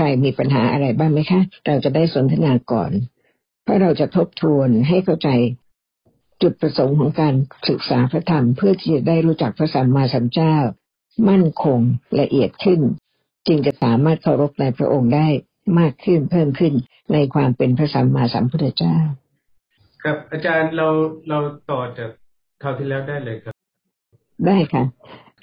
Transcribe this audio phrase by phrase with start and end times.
[0.00, 2.90] ใครมีปัญหาอะไรบ้างไหมคะ เราจะได้สนทนาก่อน
[3.62, 5.28] เพราะเราจะทบทวนให้เข้าใจ
[6.42, 7.34] จุดประสงค์ของการ
[7.68, 10.56] ศึกษาพระธรรม เพื่อที่จะได้รู้จักพระสัมมาสัมพุทธเจ้า
[11.28, 11.80] มั่นคง
[12.20, 12.80] ละเอียดขึ้น
[13.46, 15.28] จึงจะสามารถเคารพในพระองค์ได้
[15.78, 16.74] มากขึ้นเพิ่มขึ้น
[17.12, 18.96] ในความเป็นพระสัมมาสัมพุทธเจ้า
[20.02, 20.88] ครับอาจารย์เรา
[21.28, 21.38] เรา
[21.70, 22.10] ต่อจาก
[22.62, 23.54] คราวที่แล้วได้เลยครับ
[24.46, 24.84] ได้ค่ะ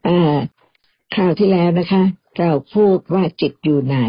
[0.07, 0.35] อ่า
[1.15, 2.03] คราวที่แล้วนะคะ
[2.39, 3.99] เราพูดว่าจิตอยู่ไหน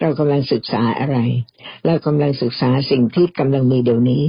[0.00, 1.16] เรากำลังศึกษาอะไร
[1.86, 4.22] เรากำลังศึกษาสิ่งที่กำลังมีเดี๋ยวนี้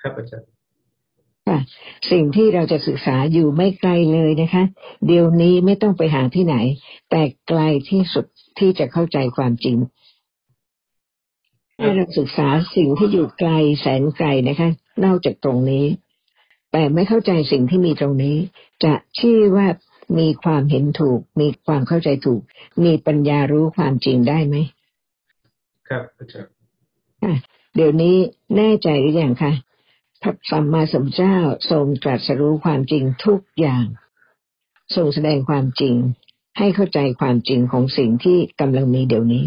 [0.00, 0.48] ครับอาจารย์
[1.48, 1.58] ค่ะ
[2.10, 4.64] สิ่งที่เราจะศึกษาอยู่ไม่ไกลเลยนะคะ
[5.06, 6.56] เดี๋ยวนี้ไม่ต้องไปหาที่ไหน
[7.10, 7.60] แต่ไกล
[7.90, 8.26] ที่สุด
[8.58, 9.76] ที่จะเข้าใจความจริง
[11.78, 13.50] ให้เราศึกษาสิ่งที่อยู่ไกล
[13.80, 14.70] แสนไกลนะคะ
[15.04, 15.86] นอกจากตรงนี้
[16.72, 18.36] แต่ไม่เข้าใจสิ่งที่มีตรงนี้
[18.84, 19.66] จะชื่อว่า
[20.18, 22.42] มีความเห็นถูก มีความเข้าใจถูก
[22.84, 24.56] มีปัญญารู้ความจริงได้ไหม
[25.88, 26.52] ครับอาจารย์
[27.22, 27.34] ค่ะ
[27.74, 28.16] เดี๋ยวนี้
[28.56, 29.52] แน่ใจหรือยังคะ
[30.22, 31.36] พระสัมมาสัมพุทธเจ้า
[31.70, 33.84] ทรงตรัสรู้ความจริงทุกอย่าง
[34.96, 35.94] ทรงแสดงความจริง
[36.58, 39.46] ให้เข้าใจความจริงของสิ่งที่กำลังมีเดี๋ยวนี้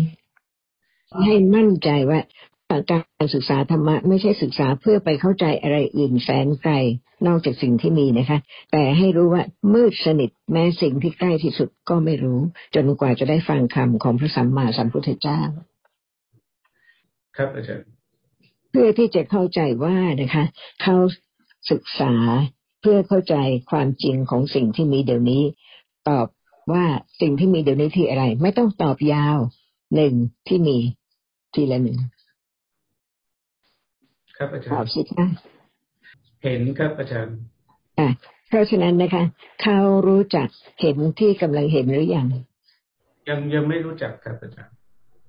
[1.25, 2.19] ให้มั่นใจว่า
[2.69, 6.73] การศึกษาธรรมะไม่ใช่ศึกษาเพื่อไปเข้าใจอะไรอื่นแสนไกล
[7.27, 8.39] นอกจากสิ่งที่มีนะคะ
[8.71, 12.39] แต่ให้รู้ว่ามืดสนิทแม้สิ่งที่ใกล้ที่สุดก็ไม่รู้
[12.75, 15.41] จนกว่าจะได้ฟังคำของพระสัมมาสัมพุทธเจ้า
[17.37, 17.87] ครับอาจารย์
[18.71, 20.43] เพื่อที่จะเข้าใจว่านะคะ
[20.81, 20.95] เขา
[21.71, 22.13] ศึกษา
[22.81, 23.35] เพื่อเข้าใจ
[23.71, 25.43] ความจริงของสิ่งที่มีเดี๋ยวนี้
[26.09, 26.27] ตอบ
[26.73, 26.85] ว่า
[27.21, 29.37] สิ่งที่มีเดี๋ยวนี้ที่อะไร ไม่ต้องตอบยาว
[29.95, 30.13] หนึ่ง
[30.47, 30.77] ที่มี
[31.53, 31.99] ทีละหนึ่ง
[34.37, 35.25] ครับอาจารตอบย์สิคะ
[36.43, 37.35] เห็นครับอาจารย์
[37.99, 38.09] อะ
[38.47, 39.23] เพราะฉะนั้นนะคะ
[39.61, 40.47] เขารู้จัก
[40.81, 42.27] เห็นที่กำลังเห็นหรือยัง
[43.29, 44.73] ยังยังไม่รู้จักครับอาจารย์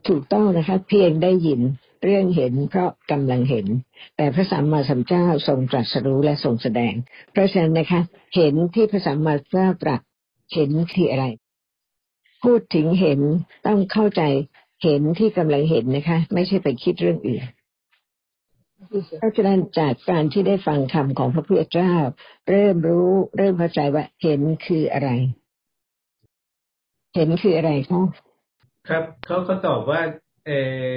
[0.09, 1.61] ถูกต้องนะคะ เพียงได้ยิน
[2.05, 3.67] เรื่องเห็นเพราะกำลังเห็น
[4.17, 6.95] แต่พระสัมมาสัมพุทธเจ้าทรงตรัสรู้และทรงแสดง
[7.33, 8.01] เพราะฉะนั้นนะคะ
[8.37, 10.01] เห็นที่พระสัมมาสัมพุทธเจ้าตรัส
[10.55, 11.27] เห็นคืออะไร
[12.45, 13.21] พูดถึงเห็น
[13.67, 14.23] ต้องเข้าใจ
[14.85, 17.43] เห็นที่กำลังเห็นนะคะ ไม่ใช่ไปคิดเรื่องอื่น
[19.19, 21.95] เพราะฉะนั้นจากการที่ได้ฟังคำของพระพุทธเจ้า
[22.49, 25.11] เริ่มรู้เริ่มเข้าใจว่าเห็นคืออะไร
[27.15, 28.03] เห็นคืออะไรคะ
[28.89, 30.03] ครับเขาก็ตอบว่า
[30.47, 30.51] เอ
[30.91, 30.95] อ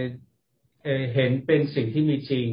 [0.83, 2.47] เออเห็นเป็นสิ่งที่มีจริง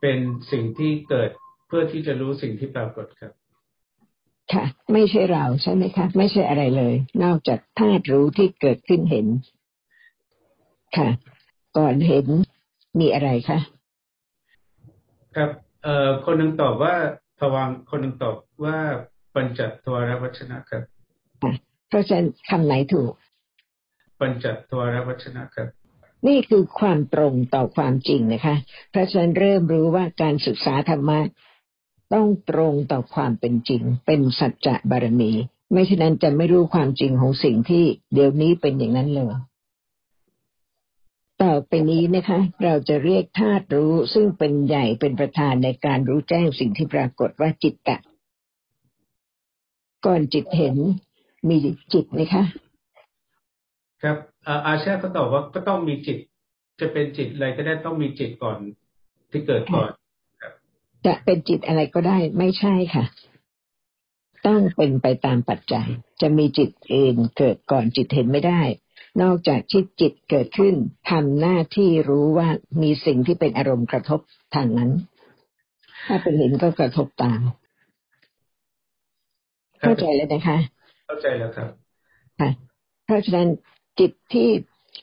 [0.00, 0.18] เป็น
[0.50, 1.30] สิ่งที่เกิด
[1.66, 3.32] เพื่อที่จะรู้สิ่งที่ปรากฏครับ
[4.52, 9.26] ค่ะ ไม่ใช่เราใช่ไหมคะ ไม่ใช่อะไรเลย นอกจากธาตุรู้ที่เกิดขึ้นเห็น
[10.96, 11.08] ค่ะ
[11.78, 12.26] ก่อนเห็น
[13.00, 13.58] มีอะไรคะ
[15.36, 15.50] ครับ
[15.82, 16.94] เอ่อคนหนึ่งตอบว่า
[17.38, 18.78] ภวังค์คนหนึ่งตอบว่า
[19.34, 20.82] ปัญจทวรวัชนะครับ
[21.88, 23.12] เพราะฉะนั้นคำไหนถูก
[24.20, 25.68] ปัญจทวรวัชนะครับ
[26.28, 28.56] นี่คือความตรงต่อความจริงนะคะ
[28.90, 31.20] เพราะฉะนั้นเริ่มรู้ว่าการศึกษาธรรมะ
[32.14, 35.30] ต้องตรงต่อความเป็นจริง เป็นสัจจะบารมี
[35.72, 39.32] ไม่ฉะนั้นจะไม่รู้ความจริงของสิ่งที่เดี๋ยวนี้เป็นอย่างนั้นเลย
[41.42, 47.98] ต่อไปนี้นะคะ เราจะเรียกธาตุรู้ซึ่งเป็นใหญ่เป็นประธานในการรู้แจ้งสิ่งที่ปรากฏว่าจิตตะ
[50.06, 50.76] ก่อนจิตเห็น
[51.48, 51.56] มี
[51.92, 52.44] จิตไหมคะ
[54.02, 56.18] ครับเอ่ออาชาเขาตอบว่าก็ต้องมีจิต
[56.80, 58.58] จะเป็นจิตอะไรก็ได้ต้องมีจิตก่อน
[59.30, 59.88] ที่เกิดก่อน
[61.06, 63.04] จะเป็นจิตอะไรก็ได้ไม่ใช่ค่ะ
[64.46, 65.88] ต้องเป็นไปตามปัจจัย
[66.20, 68.60] จะมีจิตเองเกิดก่อนจิตเห็นไม่ได้
[69.22, 70.74] นอกจากที่จิตเกิดขึ้น
[71.10, 72.48] ทำหน้าที่รู้ว่า
[72.82, 74.20] มีสิ่งที่เป็นอารมณ์กระทบ
[74.54, 74.90] ทางนั้น
[76.06, 77.40] ถ้าเป็นเห็นก็กระทบตาม
[79.80, 80.58] ครับเข้าใจแล้วนะคะ
[81.06, 81.70] เข้าใจแล้วครับ
[82.40, 82.50] ค่ะ
[83.04, 83.48] เพราะฉะนั้น
[84.00, 84.48] จิตที่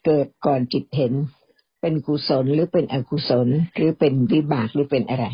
[0.05, 1.13] เกิดก่อนจิตเห็น
[1.81, 5.25] เป็นกุศลหรือเป็นอกุศล หรือเป็นวิบากหรือเป็นอะไร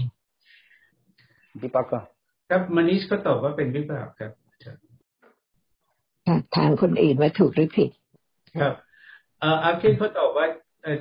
[1.62, 2.00] Vipaka.
[2.50, 4.82] ครับมานิชก็ตอบว่าเป็นวิบากครับอาจารย์
[6.28, 7.90] ค่ะถามคนอื่นว่าถูกหรือผิด
[8.60, 8.74] ครับ
[9.40, 10.46] เอ่ออาเคเขาตอบว่า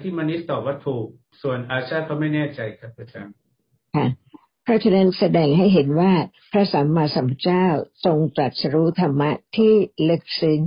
[0.01, 1.07] ที่มานิชตอบว่าถูก
[1.43, 3.35] ส่วนอาชาเขาไม่แน่ใจครับอาจารย์
[3.97, 4.07] ค่ะ
[4.65, 6.13] เพราะฉะนั้นแสดงให้เห็นว่า
[6.53, 7.67] พระสัมมาสัมพุทธเจ้า
[8.05, 9.73] ทรงตรัสรู้ธรรมะที่
[10.09, 10.61] ลึกซึ้ง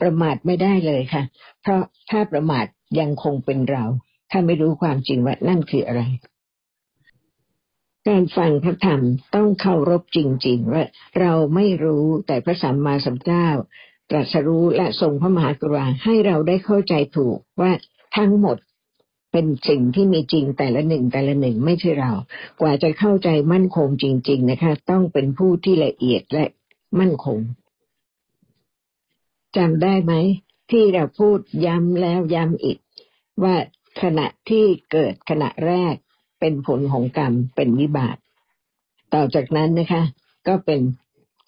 [0.00, 1.22] ประมาทไม่ได้เลยค่ะ
[1.62, 2.66] เพราะถ้าประมาท
[3.00, 3.84] ยังคงเป็นเรา
[4.30, 6.02] ถ้าไม่รู้ความจริงว่านั่นคืออะไร
[8.08, 9.00] การฟังพระธรรม
[9.34, 10.84] ต้องเคารพจริง ๆ ว่า
[11.20, 13.48] เราไม่รู้แต่พระสัมมาสัมพุทธเจ้า
[14.10, 17.72] ตรัสรู้และทรงพระมหากรุณาให้เราได้เข้าใจถูกว่า
[18.16, 18.56] ทั้งหมด
[19.32, 22.12] เป็นสิ่งที่มีจริงแต่ละหนึ่งแต่ละหนึ่งไม่ใช่เรา
[22.60, 26.44] กว่าจะเข้าใจมั่นคงจริง ๆ นะคะ ต้องเป็นผู้ที่ละเอียดและ
[27.00, 27.38] มั่นคง
[29.56, 30.12] จำได้ไหม
[30.70, 32.78] ที่เราพูดย้ำแล้วย้ำอีก
[33.42, 33.54] ว่า
[34.02, 35.94] ขณะที่เกิดขณะแรก
[36.40, 38.16] เป็นผลของกรรมเป็นวิบาก
[39.14, 40.02] ต่อจากนั้นนะคะ
[40.48, 40.80] ก็เป็น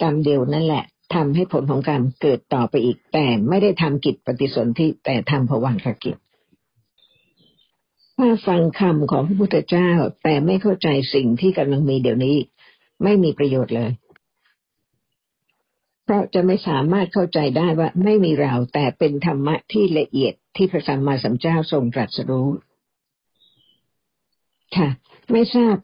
[0.03, 0.85] กรรมเดียวนั่นแหละ
[1.15, 6.17] ทำให้ผลของกรรเกิดต่อไปอีก แต่ไม่ได้ทำกิจปฏิสนธิแต่ทำผวังขกิจ
[8.17, 9.91] ถ้าฟังคำของพระพุทธเจ้า
[10.23, 12.37] แต่ไม่เข้าใจสิ่งที่กำลังมีเดี๋ยวนี้
[13.03, 13.91] ไม่มีประโยชน์เลย
[16.05, 22.49] เพราะจะไม่สามารถเข้าใจได้ว่าไม่มีเราแต่เป็นธรรมะที่ละเอียดที่พระสัมมาสัมพุทธเจ้าทรงตรัสรู้
[24.77, 24.89] ค่ะ
[25.33, 25.77] ไม่ทราบ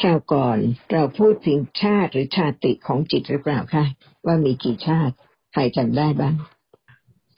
[0.00, 0.58] คราวก่อน
[0.92, 3.84] เราพูดถึงชาติหรือชาติของจิตหรือเปล่าคะ
[4.26, 5.14] ว่ามีกี่ชาติ
[5.52, 6.34] ใครจำได้บ้าง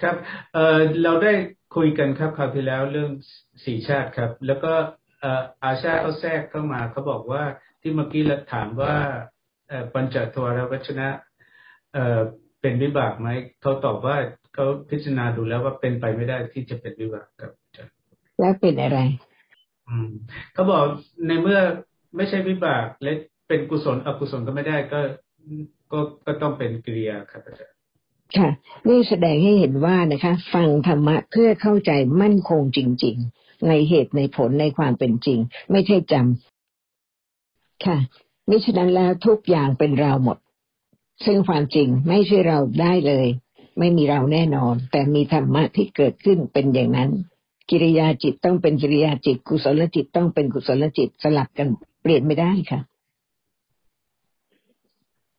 [0.03, 0.17] ครับ
[0.55, 1.33] เออเราได้
[1.77, 3.11] คุยกันครับคราวที่แล้วเรื่อง
[3.65, 4.73] สี่ชาติครับ แล้วก็
[5.21, 7.43] เอ่ออาชาเขาแทรกเข้ามาเขาบอกว่า
[7.81, 8.95] ที่เมื่อกี้เราถามว่า
[9.69, 11.09] เอ่อปัญจทวารวัชนะ
[11.93, 12.21] เอ่อ
[12.61, 13.29] เป็นวิบากไหม
[13.61, 14.17] เขาตอบว่า
[14.55, 17.95] เขาพิจารณาดูแล้วว่าเป็นไปไม่ได้ที่จะเป็นวิบากครับอาจารย์
[18.41, 18.99] แล้วเป็นอะไร
[19.89, 20.11] อืม
[20.53, 20.85] เขาบอก
[21.27, 21.61] ในเมื่อ
[22.17, 23.13] ไม่ใช่วิบากและ
[23.49, 25.01] เป็นกุศลอกุศลก็ไม่ได้ก็
[25.93, 27.77] ก็ก็ต้องเป็นกิริยาครับอาจารย์
[28.37, 28.49] ค่ะ
[28.89, 31.91] นี่แสดงให้เห็นว่านะคะ ฟังธรรมะเพื่อเข้าใจ
[32.21, 35.39] มั่นคงจริง ๆ ในเหตุในผลในความเป็นจริง
[35.71, 37.99] ไม่ใช่จำค่ะ
[38.49, 40.39] มิฉะนั้นแล้วทุกอย่างเป็นเราหมด
[41.25, 43.27] ซึ่งความจริงไม่ใช่เราได้เลย
[43.79, 47.11] ไม่มีเราแน่นอน แต่มีธรรมะที่เกิดขึ้นเป็นอย่างนั้น
[47.71, 51.69] กิริยาจิตต้องเป็นกิริยาจิต กุศลจิตต้องเป็นกุศลจิตสลับกัน
[52.03, 52.81] เปลี่ยนไม่ได้ค่ะ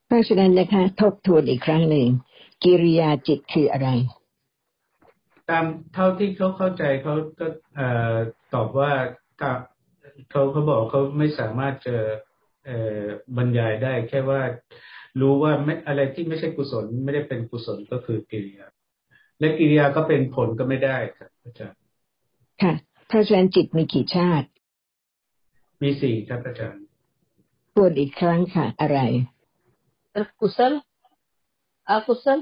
[0.07, 2.07] เพราะฉะนั้นนะคะ ทบทวนอีกครั้งหนึ่ง
[2.63, 3.89] กิริยาจิตคืออะไร
[5.49, 7.47] ตามเท่าที่เขาเข้าใจเขาก็
[8.53, 8.91] ตอบว่า
[9.41, 9.59] กับ
[10.31, 11.95] เขาเขาบอกเขาไม่สามารถจะ
[12.65, 13.03] เอ่อ
[13.37, 14.41] บรรยายได้ แค่ว่า
[15.21, 18.67] รู้ว่าไม่อะไรที่ไม่ใช่กุศล ไม่ได้เป็นกุศลก็คือกิริยา
[19.39, 21.80] และกิริยาก็เป็นผลก็ไม่ได้ครับอาจารย์
[22.61, 22.73] ค่ะ
[23.09, 24.47] พระอาจารย์จิตมีกี่ชาติ
[25.81, 26.83] มีสี่ครับอาจารย์
[27.73, 28.99] พูดอีกครั้งค่ะ อะไร
[30.39, 30.73] กุศล
[31.89, 32.39] อกุศล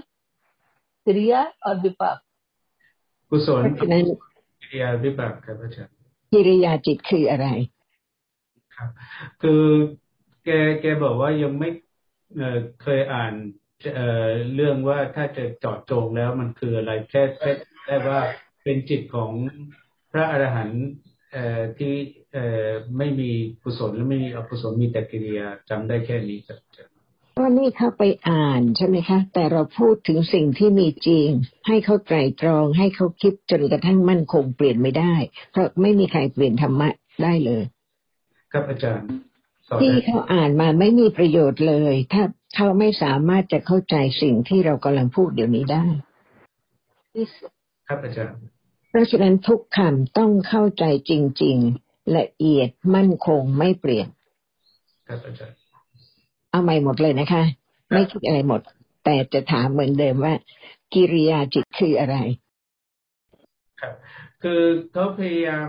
[1.06, 2.18] กริยาหรือวิปาก
[3.30, 3.86] กุศลกิ
[4.72, 5.94] ริยาวิบากครับอาจารย์
[6.32, 7.48] กิริยาจิตคืออะไร
[8.76, 8.90] ครับ
[9.42, 9.64] คือ
[10.46, 10.50] แก
[10.82, 11.70] แกบอกว่ายังไม่
[12.82, 13.34] เคยอ่าน
[14.56, 17.52] เรื่องว่าถ้าจะจอดจงแล้วมันคืออะไรแค่แค่
[17.86, 18.22] ได้ว่า
[18.64, 19.32] เป็นจิตของ
[20.12, 20.84] พระอรหันต์
[21.32, 21.94] เอ่อที่
[22.34, 23.32] เอ่อไม่มี
[23.64, 26.94] กุศลและไม่มีอกุศลมีแต่กิริยาจำได้แค่นี้ครับอาจารย์
[27.40, 31.28] ว่านี่เขาไปอ่านใช่ไหมคะ แต่เราพูดถึงสิ่งที่มีจริง
[31.68, 35.14] ให้เขาไตรตรอง ให้เขาคิดจนกระทั่งมั่นคงเปลี่ยนไม่ได้
[35.52, 36.90] เพราะไม่มีใครเปลี่ยนธรรมะ
[37.24, 37.64] ได้เลย
[38.52, 39.08] ครับอาจารย์
[39.68, 42.24] สอนที่ได้เขาอ่านมาไม่มีประโยชน์เลย ถ้า
[42.56, 45.86] เขาไม่สามารถจะเข้าใจสิ่งที่เรากำลังพูดเดี๋ยวนี้ได้
[47.22, 47.32] इस
[47.88, 48.40] ครับอาจารย์
[48.90, 51.12] เพราะฉะนั้นทุกคำต้องเข้าใจจ
[51.44, 54.08] ริง ๆ ละเอียดมั่นคงไม่เปลี่ยน
[55.08, 55.58] ครับอาจารย์
[56.52, 57.44] เอาใหม่หมดเลยนะคะ
[57.92, 58.62] ไม่คิดอะไรหมด
[59.04, 60.34] แต่จะถามเหมือนเดิมว่า
[60.94, 62.18] กิริยาจิตคืออะไร
[63.82, 63.94] ครับ
[64.44, 64.62] คือ
[64.94, 65.68] เขาพยายาม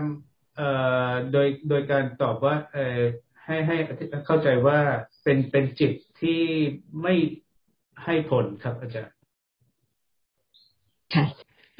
[0.55, 0.69] เอ่
[1.09, 2.99] อโดยโดยการตอบว่าเอ่อ
[3.45, 3.77] ให้ให้
[4.25, 4.79] เข้าใจว่า
[5.23, 6.41] เป็นเป็นจิตที่
[7.01, 7.13] ไม่
[8.03, 9.15] ให้ผลครับอาจารย์
[11.15, 11.25] ค่ะ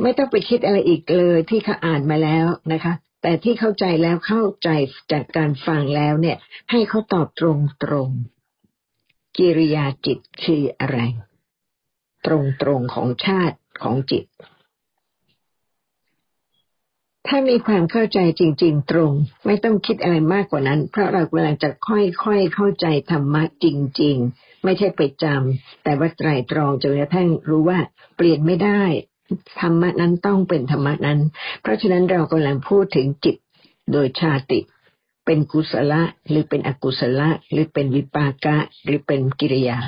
[0.02, 4.70] ไม่ต้องไปคิดอะไรอีกเลยที่เขาอ่านมาแล้วนะคะ แต่ที่เข้าใจแล้วเข้าใจ
[5.12, 6.38] จากการฟังแล้วเนี่ย
[6.72, 8.10] ให้เขาตอบตรงตรง
[9.38, 11.00] กิริยาจิตคืออะไร
[12.26, 14.26] ตรงตรงของชาติของจิต
[17.28, 19.12] ถ้ามีความเข้าใจจริง ๆ ตรง
[19.46, 23.66] ไม่ต้องคิดอะไรมากกว่านั้น เพราะเรากำลังจะค่อยๆเข้าใจธรรมะจ
[24.02, 27.80] ริง ๆ ไม่ใช่ไปจำแต่ว่าไตรตรองจนกระทั่งรู้ว่า
[28.16, 28.84] เปลี่ยนไม่ได้
[29.62, 31.20] ธรรมะนั้นต้องเป็นธรรมะนั้น
[31.62, 33.36] เพราะฉะนั้นเรากำลังพูดถึงจิต
[33.92, 34.60] โดยชาติ
[35.26, 39.80] เป็นกุศละหรือเป็นอกุศละหรือเป็นวิปากะหรือเป็นกิริยา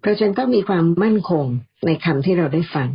[0.00, 1.46] เพราะฉะนั้นต้องมีความมั่นคง
[1.86, 2.88] ในคำที่เราได้ฟัง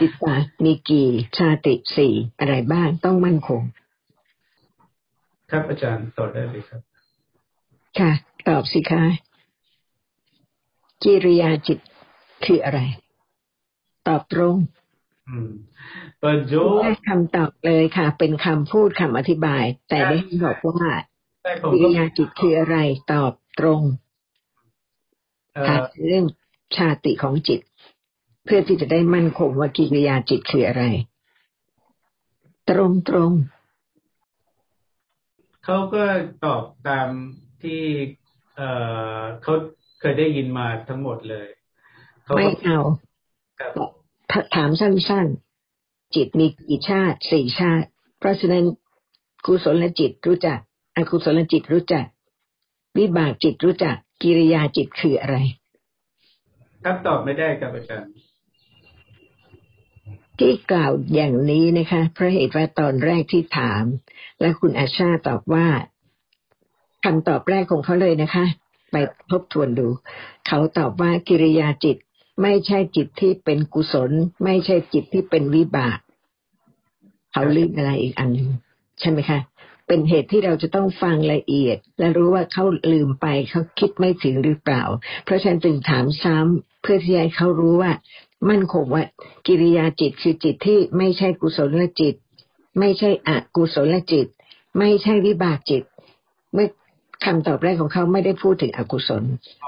[0.00, 3.62] จิตตามีกี่ชาติสี่อะไรบ้างต้องมั่นคง
[5.50, 6.80] ครับอาจารย์ต่อได้เลยครับ
[7.98, 8.12] ค่ะ
[8.48, 9.04] ตอบสิคะ
[11.04, 11.78] กิริยาจิต
[12.44, 12.80] คืออะไร
[14.08, 14.56] ตอบตรง
[15.28, 15.50] อืม
[16.22, 20.88] ประโยชได้น์คำตอบเลยค่ะ เป็นคำพูดคำอธิบาย แต่ได้บอกว่า
[21.42, 22.76] แต่ผมกิก็ริยาจิตคืออะไร
[23.12, 23.82] ตอบตรง
[25.54, 26.24] เอ่ค่ะอเรื่อง
[26.76, 27.60] ชาติของจิต
[28.44, 30.84] เพื่อที่จะได้มั่นคงว่ากิริยาจิตคืออะไร
[32.70, 33.32] ตรงตรง
[35.64, 36.04] เขาก็
[36.44, 37.08] ตอบตาม
[37.62, 37.82] ที่
[38.56, 38.68] เอ่
[39.18, 39.54] อเขา
[40.00, 41.48] เคยได้ยินมาทั้งหมดเลย
[42.24, 43.11] เขาๆไม่ก็เอาครับ
[44.30, 45.26] ถถามสั้น
[46.14, 47.88] จิตมีกี่ชาติสี่ชาติ
[48.18, 48.64] เพราะฉะนั้น
[49.46, 50.58] กุศลจิตรู้จัก
[50.96, 52.06] อกุศลจิตรู้จัก
[52.98, 55.36] วิบากจิตรู้จัก กิริยาจิตคืออะไร
[56.84, 58.10] ครับตอบไม่ได้ครับอาจารย์
[60.38, 63.84] ที่กล่าวอย่างนี้นะคะ เพราะเหตุว่าตอนแรกที่ถาม
[64.40, 65.66] และคุณอาชาตอบว่า
[67.04, 68.44] คำตอบแรกของเขาเลยนะคะ
[68.90, 68.96] ไป
[69.30, 69.86] ทบทวนดู
[70.46, 71.96] เขาตอบว่ากิริยาจิต
[72.42, 74.10] ไม่ใช่จิตที่เป็นกุศล
[74.44, 75.98] ไม่ใช่จิตที่เป็นวิบาก
[77.32, 78.50] เขาลืมอะไรอีกอันหนึ่ง
[79.00, 79.40] ใช่ไหมคะ
[79.86, 84.82] เป็นเหตุที่เราจะต้องฟังละเอียด และรู้ว่าเขาลืมไปเขาคิดไม่ถึงหรือเปล่า
[85.24, 87.92] เพราะฉันจึงถามซ้ำเพื่อที่ให้เขารู้ว่า
[88.50, 89.04] มั่นคงว่า
[89.46, 92.14] กิริยาจิตคือจิตที่ไม่ใช่กุศลจิต
[92.78, 94.26] ไม่ใช่อกุศลจิต
[94.78, 95.82] ไม่ใช่วิบากจิต
[96.52, 96.68] เมื่อ
[97.24, 99.22] คำตอบแรกของเขาไม่ได้พูดถึงอกุศล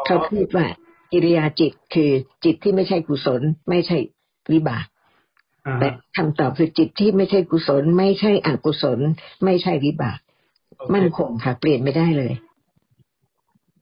[0.06, 0.66] เขาพูดว่า
[1.14, 2.10] กิริยาจิตคือ
[2.44, 3.98] จิตที่ไม่ใช่กุศล ไม่ใช่
[4.52, 4.86] วิบาก
[5.66, 8.98] อ่าแต่คำตอบคือจิตที่ไม่ใช่กุศล ไม่ใช่อกุศล
[9.44, 10.18] ไม่ใช่วิบาก
[10.76, 12.34] โอเคมั่นคงค่ะ เปลี่ยนไม่ได้เลย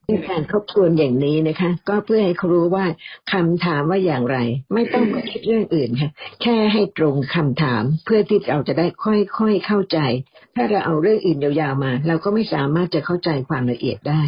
[0.07, 2.87] เป็นการทบทวนอย่างนี้นะคะ ก็เพื่อให้เขารู้ว่า
[3.33, 4.39] คำถามว่าอย่างไร
[4.75, 6.11] ไม่ต้องมาคิดเรื่องอื่นค่ะ
[6.43, 9.99] แค่ให้ตรงคำถามเพื่อที่เราจะได้ค่อยๆเข้าใจ
[10.55, 14.23] ถ้าเราเอาเรื่องอื่นยาวๆมา เราก็ไม่สามารถจะเข้าใจความละเอียดได้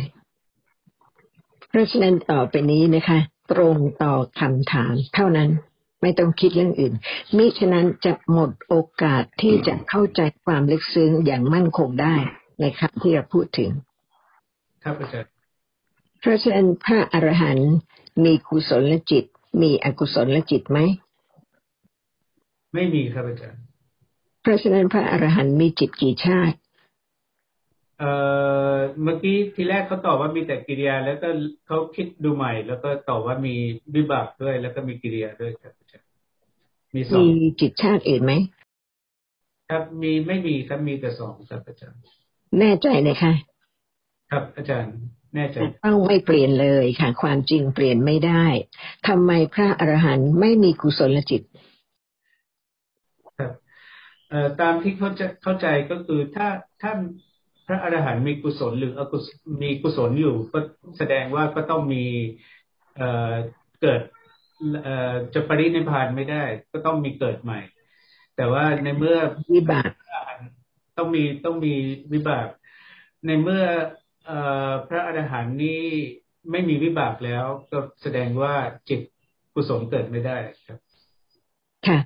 [1.74, 3.18] เพราะฉะนั้นต่อไปนี้นะคะ
[3.52, 5.50] ตรงต่อคำถาม เท่านั้น
[6.02, 6.94] ไม่ต้องคิดเรื่องอื่น
[7.36, 12.16] มิฉะนั้นจะหมดโอกาสที่จะเข้าใจความลึกซึ้งอย่างมั่นคงได้
[12.60, 13.70] ในคำที่เราพูดถึง
[14.84, 15.30] ครับอาจารย์
[16.20, 17.72] เพราะฉะนั้นพระอรหันต์
[18.24, 19.24] มีกุศลจิต
[19.62, 20.78] มีอกุศลจิตไหม
[22.74, 23.60] ไม่มีครับอาจารย์
[24.42, 26.56] เพราะฉะนั้นพระอรหันต์มีจิตกี่ชาติ
[27.98, 28.10] เอ่
[28.74, 31.28] อเมื่อกี้ทีแรกเขาตอบว่ามีแต่กิริยา แล้วก็
[31.66, 33.54] เขาคิดดูใหม่ แล้วก็ตอบว่ามี
[33.94, 36.08] วิบากด้วย แล้วก็มีกิริยาด้วยครับอาจารย์
[36.94, 38.32] มีสอมีงจิตชาติอื่นไหม
[39.70, 42.00] ครับมีไม่มีครับมีแต่สองครับอาจารย์
[42.60, 43.32] แน่ใจนะคะ
[44.30, 44.94] ครับอาจารย์
[45.34, 48.44] แน่ใจต้องไม่เปลี่ยนเลยค่ะ ความจริงเปลี่ยนไม่ได้
[49.08, 51.42] ทำไมพระอรหันต์ไม่มีกุศลจิต
[53.38, 53.52] ครับ
[54.30, 56.48] เอ่อตามที่เขาจะเข้าใจก็คือถ้า
[56.82, 56.92] ถ้า
[57.66, 59.26] พระอรหันต์มีกุศลหรืออกุศ
[59.62, 60.58] มีกุศลอยู่ก็
[60.98, 62.04] แสดงว่าก็ต้องมี
[62.96, 63.32] เอ่อ
[63.82, 64.00] เกิด
[64.82, 66.42] เอ่อจะปรินิพานไม่ได้
[66.72, 67.60] ก็ต้องมีเกิดใหม่
[68.36, 69.16] แต่ว่าในเมื่อ
[69.54, 69.90] วิบาก
[70.98, 71.74] ต้องมีต้องมี
[72.12, 72.48] วิบาก
[73.26, 73.62] ในเมื่อ
[74.26, 75.82] เอ่อพระอรหันต์นี้
[76.50, 78.54] ไม่มีวิบากแล้ว ก็แสดงว่า
[78.88, 79.00] จิต
[79.54, 80.78] กุศลเกิดไม่ได้ครับ
[81.86, 81.98] ค่ะ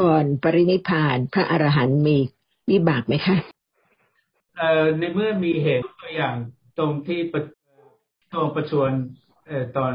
[0.00, 2.16] ก่อนปรินิพานพระอรหันต์มี
[2.70, 3.36] วิบากไหมคะ
[4.98, 6.34] ในเมื่อมีเหตุตัวอย่าง
[6.78, 7.42] ตรงที่ประ
[8.32, 8.92] ตรงประชวร
[9.46, 9.94] เอ่อตอน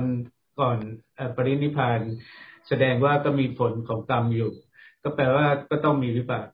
[0.59, 0.77] ก่อน
[1.15, 1.99] เอ่อปรินิพพาน
[2.67, 4.51] แสดงว่าก็มีผลของกรรมอยู่
[5.03, 6.47] ก็แปลว่าก็ต้องมีวิบาก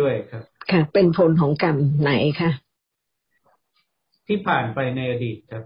[0.00, 2.50] ด้วยครับ ค่ะ เป็นผลของกรรมไหนคะ
[4.26, 5.64] ที่ผ่านไปในอดีตครับ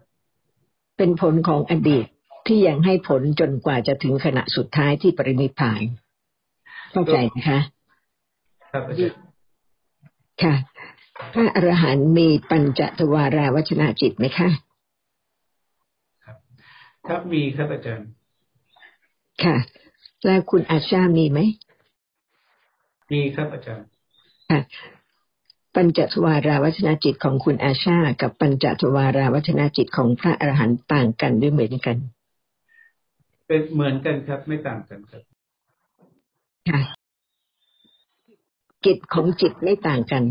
[0.99, 2.07] เป็นผลของอดีต
[2.47, 5.83] ที่ยังให้ผลจนกว่าจะถึงขณะสุดท้ายที่ปรินิพพาน
[6.93, 7.61] เข้าใจนะคะ
[8.73, 9.19] ครับอาจารย์
[10.43, 10.55] ค่ะ
[11.33, 14.49] พระอรหันต์มีปัญจทวาราวัชนะจิตไหมคะ
[17.07, 18.09] ครับมีครับอาจารย์
[19.43, 19.57] ค่ะ
[20.25, 21.39] แล้วคุณอาชามีไหม
[23.13, 23.87] มีครับอาจารย์
[24.51, 24.61] ค่ะ
[25.75, 31.97] ปัญจทวาราวัชนะจิตของคุณอาชา กับปัญจทวาราวัชนะจิตของพระอรหันต์ต่างกันหรือเหมือนกัน
[33.47, 35.23] เป็นเหมือนกันครับ ไม่ต่างกันครับ
[36.71, 36.81] ค่ะ
[38.87, 40.23] จิตของจิตไม่ต่างกัน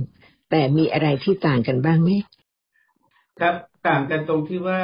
[0.56, 2.10] แต่มีอะไรที่ต่างกันบ้างไหม
[3.40, 3.56] ครับ
[3.88, 4.80] ต่างกันตรงที่ว่า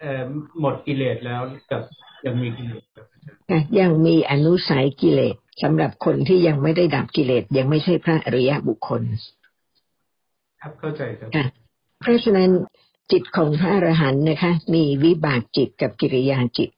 [0.00, 0.24] เอ่อ
[0.60, 1.82] หมดกิเลสแล้วกับ
[2.26, 9.02] ยังมีกิเลสครับอาจารย์ค่ะยังมีอนุสัยกิเลสสำหรับคนที่ยังไม่ได้ดับกิเลสยังไม่ใช่พระอริยบุคคล
[10.60, 11.46] ครับเข้าใจครับค่ะ
[12.00, 12.50] เพราะฉะนั้น
[13.12, 16.70] จิตของพระอรหันต์นะคะ มีวิบากจิตกับกิริยาจิต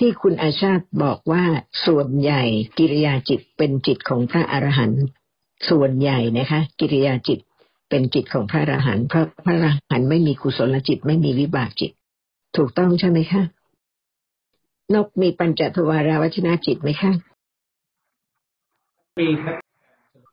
[0.00, 1.44] ที่คุณอาชาติบอกว่า
[1.86, 2.42] ส่วนใหญ่
[2.78, 5.04] กิริยาจิตเป็นจิตของพระอรหันต์
[5.68, 7.38] ส่วนใหญ่นะคะ กิริยาจิต
[7.88, 11.92] เป็นจิตของพระอรหันต์เพราะพระอรหันต์ไม่มีกุศลจิตไม่มีวิบากจิต
[12.56, 13.42] ถูกต้องใช่ไหมคะ
[14.94, 17.12] นกมีปัญจทวาราวัชนะจิตไหมคะ
[19.20, 19.56] มีครับ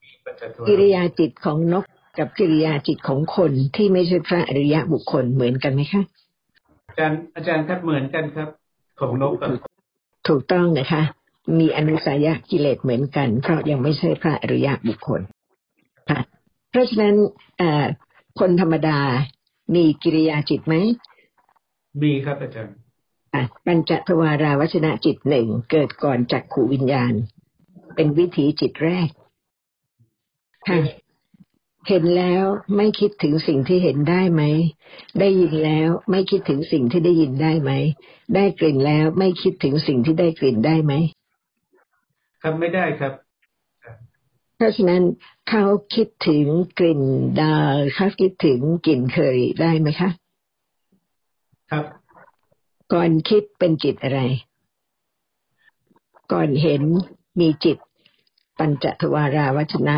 [0.03, 1.85] มีปัจจัยตัวกิริยาจิตของนก
[2.17, 6.01] กับกิริยาจิตของคนที่ไม่ใช่พระอริยบุคคลเหมือนกันไหมคะ
[6.89, 8.49] อาจารย์อาจารย์ครับเหมือนกันครับ
[8.99, 9.49] ของนกกับ
[10.27, 11.01] ถูกต้องนะคะ
[11.57, 15.21] มีอนุสัยกิเลสเหมือนกัน เพราะยังไม่ใช่พระอริยบุคคล
[16.09, 16.19] ค่ะ
[16.69, 17.15] เพราะฉะนั้น
[17.57, 17.85] เอ่อ
[18.39, 18.99] คนธรรมดา
[19.75, 20.75] มีกิริยาจิตไหม
[22.01, 22.75] มีครับอาจารย์
[23.33, 27.13] อะปัญจทวาราวัชนะจิตหนึ่งเกิดก่อนจากขูวิญญาณ
[27.95, 29.09] เป็นวิถีจิตแรก
[30.67, 30.81] ค่ะ
[31.87, 32.43] เห็นแล้ว
[32.75, 34.43] ไม่คิดถึงสิ่งที่เห็นได้ไหม
[35.19, 37.71] ได้ยินแล้วไม่คิดถึงสิ่งที่ได้ยินได้ไหม
[38.35, 40.93] ได้กลิ่นแล้วไม่คิดถึงสิ่งที่ได้กลิ่นได้ไหม
[42.41, 43.13] ครับไม่ได้ครับ
[44.55, 45.03] เพราะฉะนั้น
[45.49, 46.45] เขาคิดถึง
[46.79, 47.03] กลิ่น
[47.39, 47.55] ดา
[47.95, 50.09] เขาคิดถึงกลิ่นเคยได้ไหมคะ
[51.71, 51.85] ครับ
[52.93, 54.19] ก่อนคิดเป็นจิตอะไร
[56.31, 56.81] ก่อนเห็น
[57.39, 57.77] มีจิต
[58.59, 59.95] ปัญจทวาราวัชนะ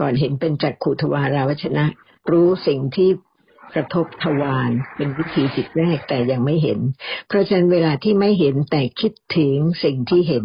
[0.00, 1.84] ก่อนเห็นเป็นจักขุทวาราวัชนะ
[2.30, 3.10] รู้สิ่งที่
[3.74, 6.78] กระทบทวารเป็นวิธีจิตแรกแต่ยังไม่เห็น
[7.26, 10.44] เพราะฉะนั้นเวลาที่ไม่เห็นแต่คิดถึงสิ่งที่เห็น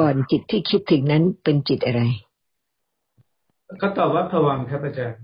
[0.00, 2.02] ก่อนจิตที่คิดถึงนั้นเป็นจิตอะไร
[3.82, 5.18] ก็ตอบว่าผวังค์ครับอาจารย์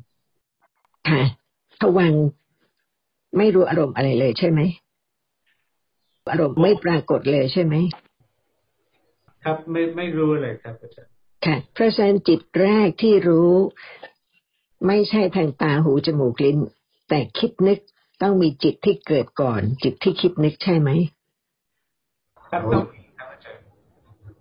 [1.09, 1.23] ค่ะ
[1.81, 2.23] ผวังค์
[3.37, 4.61] ไม่รู้อารมณ์อะไรเลยใช่ไหม
[6.31, 7.75] อารมณ์ไม่ปรากฏเลยใช่ไหม
[9.45, 11.11] ครับไม่ไม่รู้เลยครับอาจารย์
[11.45, 13.53] ค่ะเพราะฉะนั้นจิตแรกที่รู้
[14.87, 16.59] ไม่ใช่ทางตาหูจมูกลิ้น
[17.09, 17.79] แต่คิดนึก
[18.23, 20.91] ต้องมีจิตที่เกิดก่อน จิตที่คิดนึกใช่ไหม
[22.51, 22.63] ครับ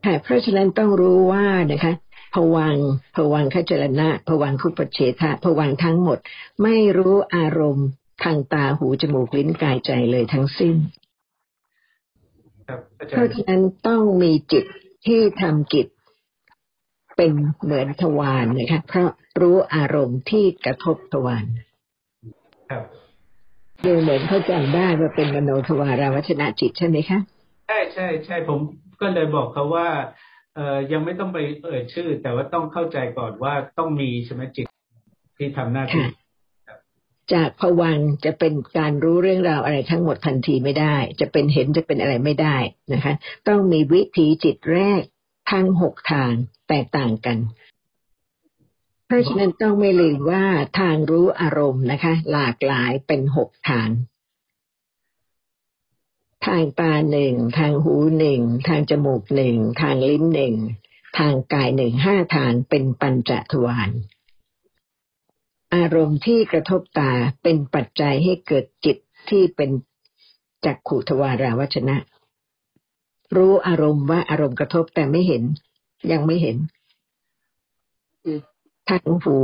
[0.07, 1.93] ค่ะเพราะฉะนั้นต้องรู้ว่านะคะ
[2.35, 6.17] ผวังค์ผวังคจรณะผวังคุปเฉทะผวังค์ทั้งหมด
[6.63, 7.87] ไม่รู้อารมณ์
[8.23, 10.75] ทางตาหูจมูกลิ้นกายใจเลยทั้งสิ้น
[12.67, 14.65] ครับอาจาเพรราะย์ฉะนั้นต้องมีจิต
[15.07, 15.87] ที่ทำกิจ
[17.17, 17.31] เป็น
[17.63, 19.09] เหมือนทวารนะคะเพราะ
[19.41, 21.45] รู้อารมณ์ที่กระทบทวาร
[22.69, 22.83] ครับ
[23.85, 27.19] ดูเหมือนเขาจำได้ว่าเป็นมโนทวาราวัชนะจิตใช่ไหมคะ
[27.67, 28.59] ใช่ใช่ใช่ผม
[29.01, 29.87] ก็เลยบอกเขาว่า
[30.55, 34.67] เออยังไม่ต้องไปเอ่ยชื่อ แต่ว่าต้องเข้าใจก่อนว่าต้องมีใช่ไหมจิต
[35.37, 36.05] ที่ทำหน้าที่
[37.33, 42.57] จากผวังจะเป็นการรู้เรื่องราวอะไรทั้งหมดทันทีไม่ได้ จะเป็นเห็นจะเป็นอะไรไม่ได้
[42.93, 43.13] นะคะ
[43.47, 45.01] ต้องมีวิถีจิตแรก
[45.51, 46.31] ทั้งหกทาง
[46.69, 47.37] แตกต่างกัน
[49.05, 50.45] เพราะฉะนั้นต้องไม่ลืมว่า
[50.79, 53.89] ทางรู้อารมณ์นะคะ หลากหลายเป็นหกทาง
[56.45, 60.55] ทางตาหนึ่งทางหูหนึ่งทางจมูกหนึ่งทางลิ้นหนึ่ง
[61.17, 63.89] ทางกายหนึ่งห้าทางเป็นปัญจทวาร
[65.75, 67.11] อารมณ์ที่กระทบตา
[67.43, 68.97] เป็นปัจจัยให้เกิดจิต
[69.29, 69.69] ที่เป็น
[70.65, 71.97] จักขุทวาราวัชนะ
[73.35, 75.43] รู้อารมณ์ว่าอารมณ์กระทบแต่ไม่เห็น
[76.11, 76.57] ยังไม่เห็น
[78.89, 79.39] ทางหู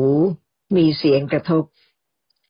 [0.76, 1.64] มีเสียงกระทบ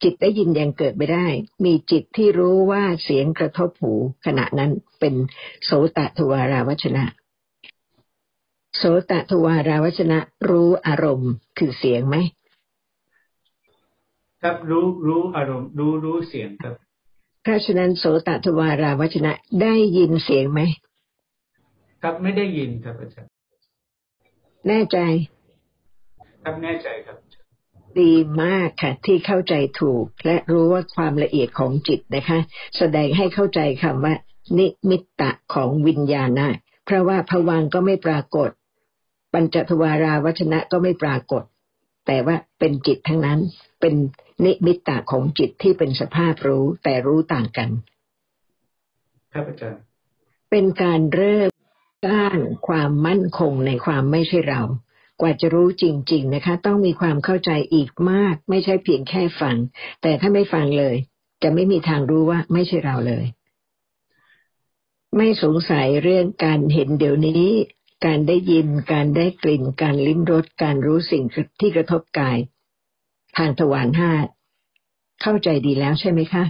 [0.04, 1.26] จิตได้ยินยังเกิดไม่ได้
[1.64, 3.92] มีจิตที่รู้ว่าเสียงกระทบหู
[4.26, 5.14] ขณะนั้นเป็น
[5.64, 7.04] โสตทวาราวัชนะ
[8.76, 12.16] โสตทวาราวัชนะรู้อารมณ์คือเสียงไหม
[14.42, 16.74] ครับรู้รู้อารมณ์ รู้รู้เสียงครับ
[17.42, 20.60] เพราะฉะนั้นโสตทวาราวัชนะได้ยินเสียงไหม
[22.02, 23.30] ครับไม่ได้ยินครับอาจารย์
[24.68, 24.98] แน่ใจ
[26.42, 27.16] ครับแน่ใจครับ
[28.00, 32.38] ดีมากค่ะ ที่เข้าใจถูก และรู้ว่าความละเอียดของจิตนะคะ
[32.78, 34.14] แสดงให้เข้าใจคำว่า
[34.58, 36.50] นิมิตตะของวิญญาณนะ
[36.84, 38.50] เพราะว่าผวังค์ก็ไม่ปรากฏ
[39.32, 41.42] ปัญจทวาราวัชนะก็ไม่ปรากฏ
[42.06, 43.40] แต่ว่าเป็นจิตทั้งนั้น
[43.80, 43.94] เป็น
[44.44, 47.68] นิมิตตะของจิตที่เป็นสภาพรู้แต่รู้ต่างกัน
[49.32, 49.80] ครับอาจารย์
[50.50, 51.48] เป็นการเริ่ม
[52.06, 54.68] สร้างความมั่นคงในความไม่ใช่เราก
[55.24, 59.56] ว่าจะรู้จริง ๆนะคะ ต้องมีความเข้าใจอีกมาก ไม่ใช่เพียงแค่ฟัง
[60.02, 60.96] แต่ถ้าไม่ฟังเลย
[61.42, 63.26] จะไม่มีทางรู้ว่าไม่ใช่เราเลย
[65.16, 67.44] ไม่สงสัยเรื่องการเห็นเดี๋ยวนี้
[68.06, 71.24] การได้ยิน การได้กลิ่น การลิ้มรส การรู้สิ่ง
[71.60, 72.38] ที่กระทบกาย
[73.36, 74.12] ทางทวารห้า
[75.22, 76.44] เข้าใจดีแล้วใช่ไหมคะ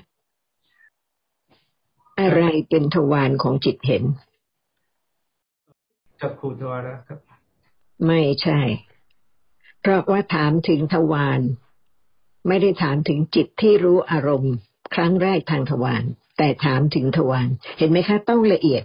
[2.21, 4.05] อะไรเป็นทวารของจิตเห็น
[6.21, 7.34] จักขุทวาระครับ
[8.07, 8.61] ไม่ใช่
[9.81, 11.41] เพราะว่าถามถึงทวาร
[12.49, 14.55] ไม่ได้ถามถึงจิตที่รู้อารมณ์
[14.95, 16.05] ครั้งแรกทางทวาร
[16.39, 18.85] แต่ถามถึงทวารเห็นไหมคะ ต้องละเอียด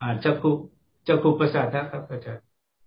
[0.00, 0.50] อ่าจักขุ
[1.08, 2.42] จักขุประสาทะครับอาจารย์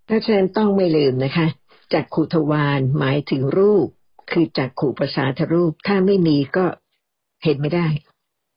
[0.08, 1.46] ถ้าฉะนั้นต้องไม่ลืมนะคะ
[1.94, 3.88] จักขุทวารหมายถึงรูป
[4.30, 6.66] คือจักขุประสาทรูป ถ้าไม่มีก็
[7.44, 7.88] เห็นไม่ได้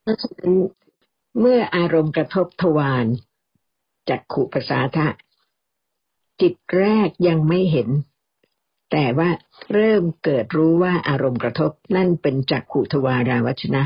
[0.02, 0.52] เพราะฉะนั้น
[1.40, 3.06] เมื่ออารมณ์กระทบทวาร
[4.08, 5.06] จักขุประสาทะ
[6.40, 7.88] จิตแรกยังไม่เห็น
[8.90, 9.30] แต่ว่า
[9.72, 13.82] เริ่มเกิดรู้ว่าอารมณ์กระทบนั่นเป็นจักขุทวาราวัชนะ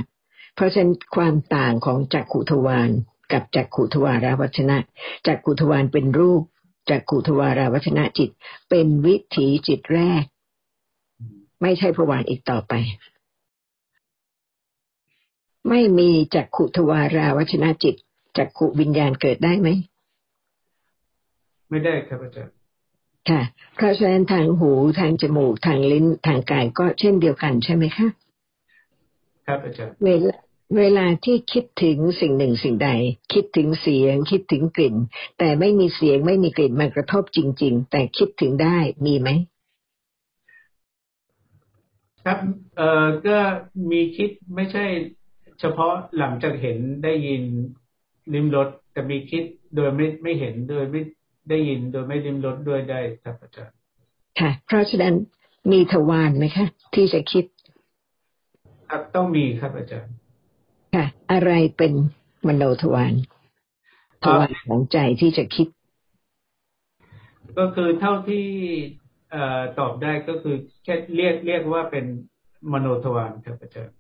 [0.55, 2.91] เพราะฉะนั้นความต่างของจักขุทวาร
[3.33, 4.77] กับจักขุทวาราวัชนะ
[5.27, 6.43] จักขุทวารเป็นรูป
[6.91, 8.31] จักขุทวาราวัชนะจิต
[8.71, 10.25] เป็นวิถีจิตแรก
[11.63, 12.73] ไม่ใช่ผวานอีกต่อไป
[15.69, 17.95] ไม่มีจักขุทวาราวัชนะจิต
[18.37, 19.69] จักขุวิญญาณเกิดได้ไหม
[21.71, 22.55] ไม่ได้ครับอาจารย์
[23.29, 23.43] ค่ะ
[23.75, 28.07] เพราะฉะนั้นทางหูทางจมูกทางลิ้นทางกายก็เช่นเดียวกันใช่ไหมคะ
[29.47, 30.35] ครับอาจารย์เวลา
[30.79, 32.91] เวลาที่คิดถึงสิ่งหนึ่งสิ่งใด
[33.33, 34.95] คิดถึงเสียง คิดถึงกลิ่น
[35.39, 39.29] แต่ไม่มีเสียงไม่มีกลิ่นมากระทบจริง ๆ แต่คิดถึงได้มีไหม
[42.25, 42.39] ครับ
[42.77, 43.39] เอ่อก็
[43.91, 44.85] มีคิดไม่ใช่
[45.61, 47.43] เฉพาะหลังจากเห็นได้ยิน
[48.35, 49.45] ลิมรสแต่มีคิด
[49.77, 51.01] โดยไม่ไม่เห็นโดยไม่
[51.49, 53.77] ได้ยินโดยไม่ลิมรสด้วยได้ครับอาจารย์
[54.41, 55.15] ค่ะ เพราะฉะนั้น
[55.73, 57.45] มีทวารไหมคะที่จะคิด
[58.91, 60.13] ครับต้องมีครับอาจารย์
[60.95, 61.93] ค่ะ อะไรเป็น
[62.49, 63.15] มโนทวาร
[64.23, 65.69] ทวารของใจที่จะคิด
[67.59, 68.47] ก็คือเท่าที่
[69.31, 72.05] เอ่อตอบได้ก็คือแค่เรียกเรียกว่าเป็น
[72.73, 73.95] มโนทวารครับอาจารย์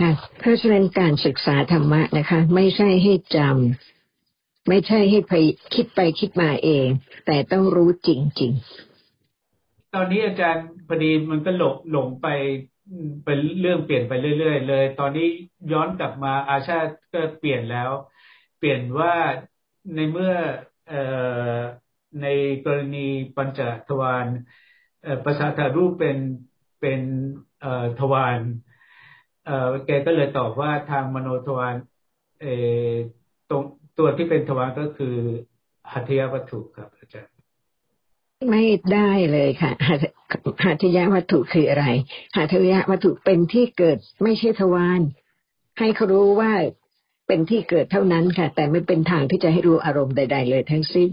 [0.00, 4.01] ค่ะเพราะฉะนั้นการศึกษาธรรมะนะคะ ไม่ใช่ให้จำ
[4.68, 5.34] ไม่ใช่ให้ไป
[5.74, 6.86] คิดไปคิดมาเอง
[7.26, 8.08] แต่ต้องรู้จ
[8.40, 8.52] ริง
[9.94, 12.28] ตอนนี้อาจารย์พอดีมันก็หลงหลงไป
[13.24, 15.28] เป็นเรื่องเปลี่ยนไปเรื่อย ๆ เลย ตอนนี้
[15.72, 17.90] ย้อนกลับมาอาชาติก็เปลี่ยนแล้ว
[18.58, 19.12] เปลี่ยนว่า
[19.94, 20.34] ในเมื่อ
[20.92, 20.94] อ
[22.22, 22.26] ใน
[22.64, 24.26] กรณีปัญจทวาร
[25.24, 26.18] ภาษาทารูปเป็น
[26.80, 27.00] เป็น
[28.00, 28.40] ทวาร
[29.46, 31.76] เอ่อแกก็เลยตอบว่าทางมโนทวาร
[33.50, 33.62] ตรง
[33.98, 35.14] ตัวที่เป็นทวารก็คือ
[35.92, 37.32] หัตถยวัตถุครับ อาจารย์
[38.50, 40.00] ไม่ได้เลยค่ะหัต
[40.64, 41.86] หัตถยวัตถุคืออะไร
[42.36, 45.00] หัตถยวัตถุเป็นที่เกิดไม่ใช่ทวาร
[45.78, 46.52] ให้เขารู้ว่า
[47.26, 51.10] เป็นที่เกิดเท่านั้นค่ะ แต่ไม่เป็นทางที่จะให้รู้อารมณ์ใด ๆ เลยทั้งสิ้น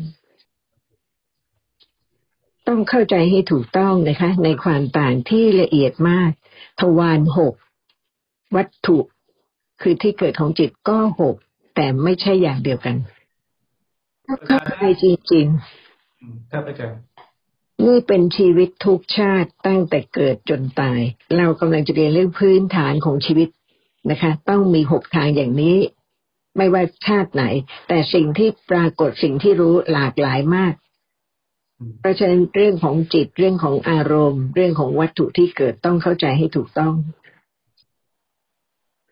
[2.68, 6.32] ต้องเข้าใจให้ถูกต้องนะคะ ในความต่างที่ละเอียดมาก
[6.82, 7.54] ทวารหก
[8.56, 8.98] วัตถุ
[9.82, 11.36] คือที่เกิดของจิตก็หก
[11.82, 12.96] แต่ไม่ใช่อย่างเดียวกัน
[14.26, 15.48] ถ้าเข้าใจจริง
[16.20, 21.02] อืมครับอาจารย์ๆนี่เป็นชีวิตทุกชาติตั้งแต่เกิดจนตาย
[21.38, 23.50] เรากำลังจะเรียนเรื่องพื้นฐานของชีวิต
[24.12, 25.78] นะคะ ต้องมีหกทางอย่างนี้
[26.58, 27.44] ไม่ว่าชาติไหน
[27.88, 30.74] แต่สิ่งที่ปรากฏสิ่งที่รู้หลากหลายมาก
[31.80, 36.94] อืมเพราะฉะนั้นเรื่องของจิตเรื่องของอารมณ์ เรื่องของวัตถุที่เกิดต้องเข้าใจให้ถูกต้อง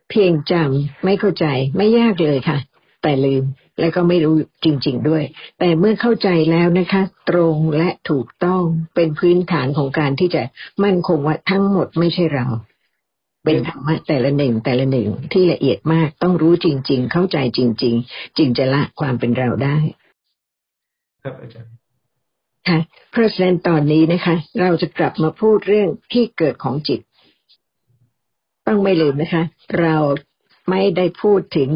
[0.09, 1.45] เพียงจำไม่เข้าใจ
[1.77, 2.57] ไม่ยากเลยค่ะ
[3.01, 3.43] แต่ลืม
[3.79, 5.23] และก็ไม่รู้จริง ๆด้วย
[5.59, 8.63] แต่เมื่อเข้าใจแล้วนะคะ ตรงและถูกต้อง
[8.95, 10.43] เป็นพื้นฐานของการที่จะ
[10.83, 12.45] มั่นคงว่าทั้งหมดไม่ใช่เรา
[13.45, 19.77] เป็นธรรมะแต่ละหนึ่งแต่ละหนึ่งที่ละเอียดมากต้องรู้จริง ๆ เข้าใจจริง ๆ จึงจะละความเป็นเราได้
[21.23, 21.71] ครับอาจารย์
[22.67, 22.79] ค่ะ
[23.11, 26.99] เพราะฉะนั้นตอนนี้นะคะ เราจะกลับมาพูดเรื่องที่เกิดของจิต
[28.67, 29.43] ต้องไม่ลืมนะคะ
[29.79, 29.97] เรา
[30.69, 31.69] ไม่ได้พูดถึง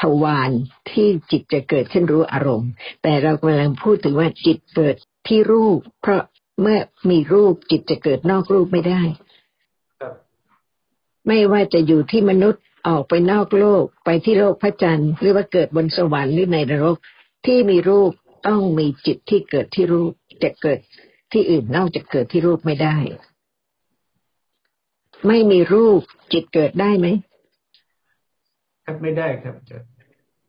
[0.00, 0.50] ทวาร
[0.90, 2.70] ที่จิตจะเกิดขึ้นรู้อารมณ์
[3.02, 4.94] แต่เรากำลังพูดถึงว่าจิตเกิด
[5.28, 6.22] ที่รูป เพราะ
[6.60, 6.78] เมื่อ
[7.10, 9.02] มีรูปจิตจะเกิดนอกรูปไม่ได้
[11.26, 16.96] ไม่ว่าจะอยู่ที่มนุษย์ออกไปนอกโลก ไปที่โลกพระจันทร์หรือว่าเกิดบนสวรรค์หรือในนรก
[17.46, 18.10] ที่มีรูป
[18.46, 20.78] ต้องมีจิตที่เกิดที่รูปจะเกิด
[21.32, 22.96] ที่อื่นนอกจากเกิดที่รูปไม่ได้
[25.26, 26.00] ไม่มีรูป
[26.32, 27.06] จิตเกิดได้ไหม
[28.84, 29.88] ครับไม่ได้ครับอาจารย์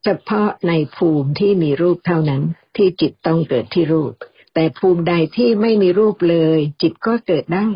[0.04, 2.44] เฉพาะในภูมิที่มีรูปเท่านั้น
[2.76, 4.14] ที่จิตต้องเกิดที่รูป
[4.54, 7.68] แต่ภูมิใดที่ไม่มีรูปเลย จิตก็เกิดได้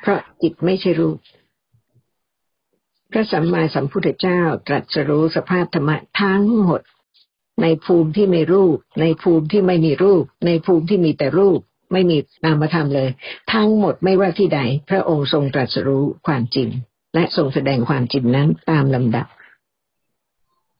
[0.00, 1.18] เพราะจิตไม่ใช่รูป
[3.10, 6.80] พระสัมมาสัมพุทธเจ้าตรัสรู้สภาพธรรมะทั้งหมด
[7.62, 11.60] ในภูมิที่มีรูป ในภูมิที่ไม่มีรูป ในภูมิที่มีแต่รูป
[11.92, 13.08] ไม่มีนามธรรมเลย
[13.52, 16.68] ทั้งหมดไม่ว่าที่ใด พระองค์ทรงตรัสรู้ความจริง
[17.14, 19.26] และทรงแสดงความจริงนั้นตามลำดับ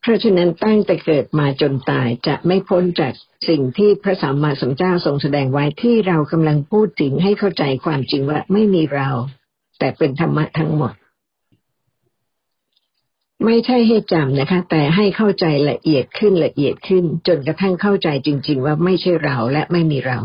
[0.03, 3.13] เพราะฉะนั้นตั้งแต่เกิดมาจนตายจะไม่พ้นจาก
[3.49, 9.09] สิ่งที่พระสัมมาสัมพุทธเจ้าทรงแสดงไว้ที่เรากำลังพูดถึงให้เข้าใจความจริงว่าไม่มีเรา
[9.79, 10.93] แต่เป็นธรรมะทั้งหมด
[13.45, 20.19] ไม่ใช่ให้จำนะคะ แต่ให้เข้าใจละเอียดขึ้นละเอียดขึ้น จนกระทั่งเข้าใจจริง ๆ ว่าไม่ใช่เราและไม่มีเรา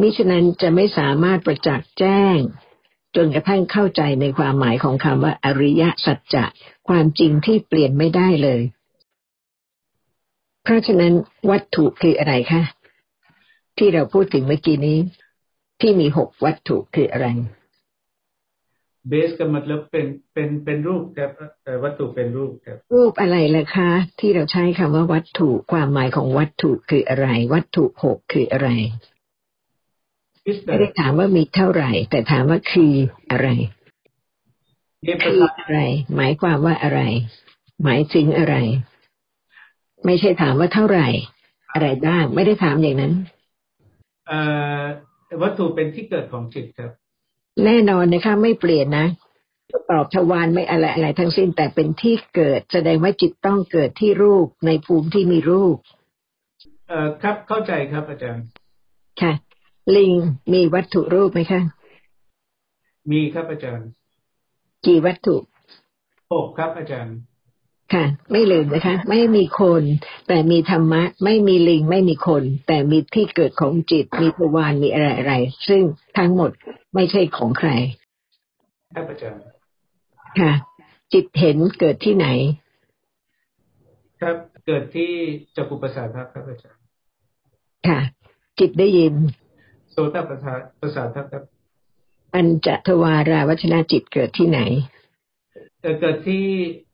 [0.00, 2.38] มิฉะนั้นจะไม่สามารถประจักษ์แจ้ง
[3.16, 6.44] จนกระทั่งเข้าใจในความหมายของคำว่าอริยสัจจะ
[6.88, 8.60] ความจริงที่เปลี่ยนไม่ได้เลย
[10.62, 11.12] เพราะฉะนั้น
[11.50, 12.62] วัตถุคืออะไรคะ
[13.78, 14.98] ที่เราพูดถึงเมื่อกี้นี้
[15.80, 17.26] ที่มีหกวัตถุคืออะไร
[19.08, 21.30] เบสก็มันแล้วเป็นเป็นเป็นรูปครับ
[21.64, 29.15] เอ่อวัตถุเป็นรูปครับรูปอะไรล่ะคะ ที่เราใช้คำว่าวัตถุความหมายของวัตถุคืออะไร วัตถุหกคืออะไรพิสเตอ
[30.64, 32.94] ไม่ได้ร์ถามว่ามีเท่าไหร่ แต่ถามว่าคือ
[33.30, 33.48] อะไร
[35.06, 35.80] นี่ภาคือษาอะไร
[36.16, 37.00] หมายความว่าอะไร
[37.84, 38.54] หมายถึงอะไร
[40.06, 41.06] ไม่ใช่ถามว่าเท่าไหร่
[41.72, 43.12] อะไรบ้าง ไม่ได้ถามอย่างนั้น
[44.26, 44.38] เอ่
[44.80, 44.82] อ
[45.42, 46.90] วัตถุเป็นที่เกิดของจิตครับ
[47.64, 49.06] แน่นอนนะคะ ไม่เปลี่ยนนะ
[49.90, 55.76] ตอบทวารไม่อะไรอะไรทั้งสิ้นแต่เป็นที่เกิด แสดงว่าจิตต้องเกิดที่รูปในภูมิที่มีรูป
[56.88, 58.44] เอ่อครับเข้าใจครับอาจารย์
[59.22, 59.32] ค่ะ
[59.96, 60.12] ลิง
[60.52, 61.60] มีวัตถุรูปไหมคะ
[63.10, 63.88] มีครับอาจารย์
[64.86, 65.36] กี่วัตถุ
[66.32, 67.16] หกครับอาจารย์
[67.94, 69.82] ค่ะ ไม่ลืมนะคะ ไม่มีคน
[70.28, 75.34] แต่มีธรรมะ ไม่มีลิงไม่มีคน แต่มีที่เกิดของจิต มีทวารมีอะไรอะไร
[75.68, 75.82] ซึ่ง
[76.18, 76.50] ทั้งหมด
[76.94, 77.70] ไม่ใช่ของใคร
[78.94, 79.40] ครับอาจารย์
[80.40, 80.52] ค่ะ
[81.12, 82.26] จิตเห็นเกิดที่ไหน
[84.20, 85.10] ครับเกิดที่
[85.56, 86.80] จักรุประสาทครับอาจารย์
[87.88, 88.00] ค่ะ
[88.58, 89.14] จิตได้ยิน
[89.98, 91.42] โสตประสาทประสาทครับ
[92.34, 94.60] อัญจทวาราวัชนาจิตเกิดที่ไหน
[95.82, 96.44] เอ่อเกิดที่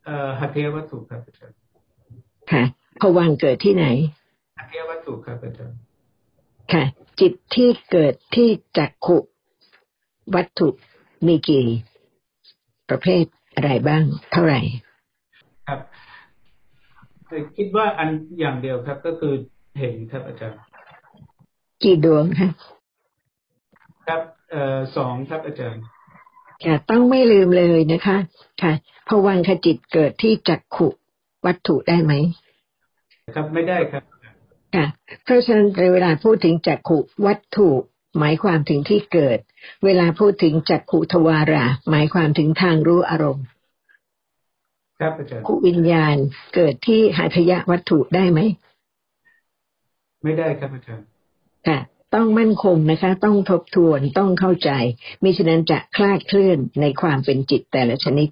[0.05, 1.57] เอ่อหัตถยวัตถุครับอาจารย์
[2.53, 2.63] ค่ะ
[3.01, 3.87] ผวังค์เกิดที่ไหน
[4.59, 5.77] หัตถยวัตถุครับอาจารย์
[6.73, 6.85] ค่ะ
[7.21, 9.19] จิตที่เกิดที่จักขุ
[10.35, 10.69] วัตถุ
[11.27, 11.67] มีกี่
[12.89, 14.61] ประเภทอะไรบ้าง เท่าไหร่
[15.69, 15.81] ครับ
[17.29, 18.09] แต่คิดว่าอัน
[18.41, 19.35] อย่างเดียวครับ ก็คือ
[19.79, 20.59] เห็นครับอาจารย์
[21.83, 22.51] กี่ดวงคะ
[24.07, 25.83] ครับเอ่อสองครับอาจารย์
[26.65, 28.17] ค่ะต้องไม่ลืมเลยนะคะ
[28.63, 28.73] ค่ะ
[29.09, 30.89] ผวังคจิตเกิดที่จักขุ
[31.47, 32.13] วัตถุได้ไหม
[33.35, 34.03] ครับไม่ได้ครับ
[34.75, 34.87] ค่ะ
[35.25, 37.71] เพราะฉะนั้นเวลาพูดถึงจักขุวัตถุ
[38.19, 39.39] หมายความถึงที่เกิด
[39.85, 43.47] เวลาพูดถึงจักขุทวารา หมายความถึงทางรู้อารมณ์
[44.99, 46.17] ครับอาจารย์ขุวิญญาณ
[46.55, 48.41] เกิดที่หัตถยวัตถุได้ไหม
[50.23, 51.07] ไม่ได้ครับอาจารย์
[51.67, 51.79] ค่ะ
[52.15, 54.71] ต้องมั่นคงนะคะ ต้องทบทวนต้องเข้าใจ
[55.23, 58.29] มิฉะนั้นจะคลาดเคลื่อนในความเป็นจิตแต่ละชนิด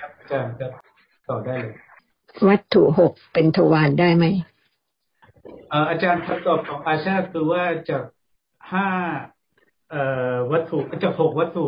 [0.00, 0.72] ครับอาจารย์ครับ
[1.28, 1.74] ต่อได้เลย
[2.48, 4.24] วัตถุหกเป็นทวารได้ไหม
[5.70, 8.04] เอ่ออาจารย์คำตอบของอาชาคือว่าจาก
[8.72, 8.88] ห้า
[9.90, 11.66] เอ่อวัตถุจากหกวัตถุ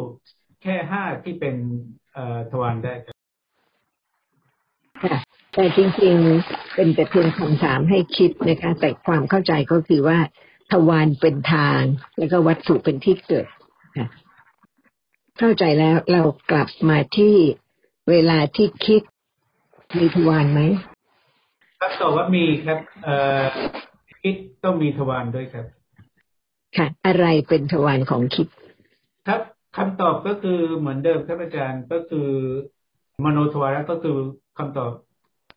[0.62, 1.54] แค่ห้าที่เป็น
[2.12, 3.14] เอ่อทวารได้ครับ
[5.04, 5.16] ค่ะ
[5.54, 10.18] แต่จริงๆเป็นแต่เพียงคำถามให้คิดนะคะ แต่ความเข้าใจก็คือว่า
[10.72, 11.80] ทวารเป็นทาง
[12.18, 13.46] แล้วก็วัตถุเป็นที่เกิด
[13.96, 14.06] ค่ะ
[15.38, 17.34] เข้าใจแล้วเรากลับมาที่
[18.10, 19.02] เวลาที่คิด
[19.98, 20.60] มีทวารไหม
[21.80, 23.42] ครับตอบว่ามีครับเอ่อ
[24.22, 25.66] คิดต้องมีทวารด้วยครับ
[26.76, 28.48] ค่ะ อะไรเป็นทวารของคิด
[29.28, 29.40] ครับ
[29.76, 32.28] คำตอบก็คือเหมือนเดิมครับอาจารย์ก็คือ
[33.24, 34.16] มโนทวาระก็คือ
[34.58, 34.92] คำตอบ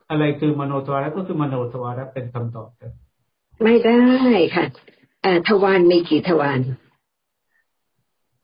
[0.10, 2.92] อะไรคือมโนทวาระก็คือมโนทวาระเป็นคำตอบครับ
[3.64, 4.02] ไม่ได้
[4.56, 4.89] ค่ะเอ่อ
[5.48, 6.60] ทวารมีกี่ทวาร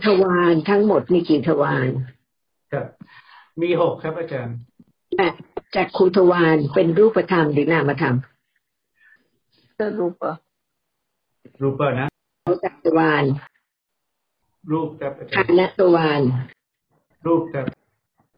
[0.06, 1.90] ทวารทั้งหมดมีกี่ทวาร
[2.72, 2.86] ครับ
[3.62, 4.56] มีหกครับอาจารย์
[5.20, 5.30] อะ
[5.76, 8.18] จากคูทวารเป็นรูปธรรมหรือนามธรรม
[9.80, 10.32] Sarupa.
[11.62, 12.08] รูปเปอร์นะ
[12.64, 13.24] จักรวาล
[14.72, 16.22] รูปครับอาจาคารย์นทวาร
[17.26, 17.66] รูปครับ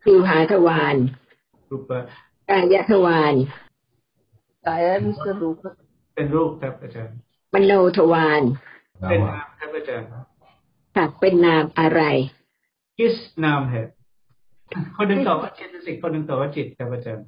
[0.04, 0.96] คิวหาทวาร
[1.70, 2.06] รูปเปอร์
[2.50, 3.36] กายทวาร
[4.68, 5.70] Kaya भी Sarupa.
[6.16, 7.18] เป็นรูปครับอาจารย์
[7.54, 8.42] มโนทวาร
[9.10, 10.08] เป็นนามครับอาจารย์
[10.96, 12.02] ค่ะเป็นนามอะไร
[12.98, 13.92] คิสนามเหตุ
[14.98, 17.26] คนหนึ่งตอบว่าเจตสิกคนหนึ่งตอบว่าจิตครับอาจารย์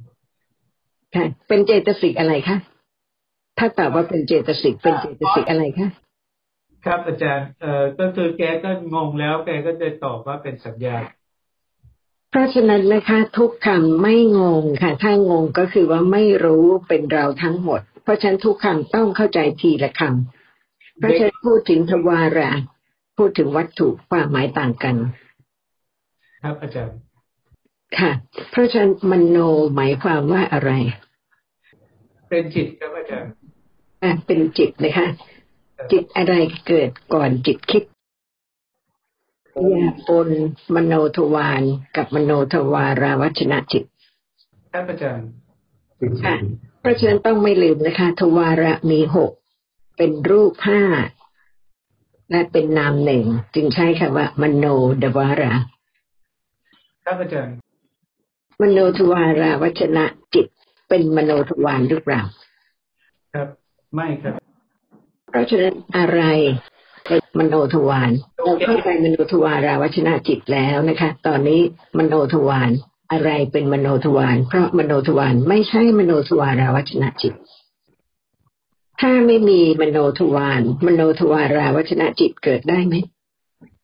[1.15, 2.57] ค่ะเป็นเจตสิกอะไรคะ
[3.57, 5.89] ถ้าตอบว่าเป็นเจตสิกเป็นเจตสิกอะไรคะ
[6.85, 10.95] ครับอาจารย์ เอ่อก็คือแกก็งงแล้วแกก็เลยตอบว่าเป็นสัญญา
[12.31, 22.49] เพราะฉะนั้นนะคะ ทุกคำไม่งงค่ะ ถ้างงก็คือว่าไม่รู้เป็นเราทั้งหมดเพ ราะฉะนั้นทุกคำต้องเข้าใจทีละคำเพราะฉะนั้นพูดถึงทวาระ
[23.17, 24.95] พูดถึงวัตถุความหมายต่างกัน
[26.43, 26.97] ครับอาจารย์
[27.97, 28.11] ค่ะ
[28.51, 29.37] เพราะฉะนั้นมโน
[29.75, 30.71] หมายความว่าอะไร
[32.29, 33.31] เป็นจิตครับอาจารย์
[34.03, 35.07] อะเป็นจิตนะคะ
[35.91, 36.33] จิตอะไร
[36.67, 37.83] เกิดก่อนจิตคิด
[39.71, 40.29] อย่าปน
[40.75, 41.63] มโนทวาร
[41.97, 43.83] กับมโนทวาราวัชนะจิต
[44.73, 45.27] ครับอาจารย์
[46.25, 46.35] ค่ะ
[46.79, 49.31] เพราะฉะนั้นต้องไม่ลืมนะคะ ทวาระมีหก
[49.97, 50.81] เป็นรูปห้า
[52.31, 53.23] และเป็นนามหนึ่ง
[53.55, 54.65] จึงใช้คำว่ามโน
[55.03, 55.53] ดวารา
[57.05, 57.55] ครับอาจารย์
[58.61, 60.45] มโนทวาราวัชนะจิต
[60.89, 62.21] เป็นมโนทวารหรือเปล่า
[63.33, 63.47] ครับ
[63.95, 64.33] ไม่ครับ
[65.29, 66.21] เพราะฉะนั้นอะไร
[67.07, 71.61] เป็นมโนทวารเราเข้าใจมโนทวาราวัชนาจิตแล้วนะคะ ตอนนี้
[71.97, 72.71] มโนทวาร
[73.11, 77.33] อะไรเป็นมโนทวาร เพราะมโนทวารไม่ใช่มโนทวาราวัชนาจิต
[79.01, 82.95] ถ้าไม่มีมโนทวาร มโนทวาราวัชนาจิตเกิดได้ไหม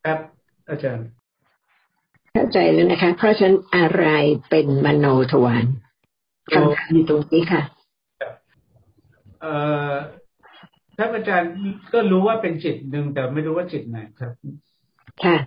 [0.06, 0.20] ครับ
[0.70, 1.06] อาจารย์
[2.32, 4.08] เข้าใจแล้วนะคะ เพราะฉะนั้นอะไร
[4.50, 5.66] เป็นมโนทวาร
[6.54, 7.62] คำถามอยู่ตรงนี้ค่ะ
[9.42, 9.54] เอ่
[9.90, 9.92] อ
[10.98, 11.52] ท่านอาจารย์
[11.94, 14.32] ก็รู้ว่าเป็นจิตหนึ่งแต่ไม่รู้ว่าจิตไหนครับ
[15.24, 15.38] ค่ะ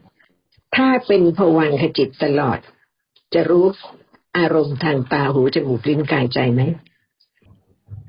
[0.76, 2.58] ถ้าเป็นภวังคจิตตลอด
[3.34, 3.66] จะรู้
[4.38, 6.62] อารมณ์ทางตาหูจมูกลิ้นกายใจไหม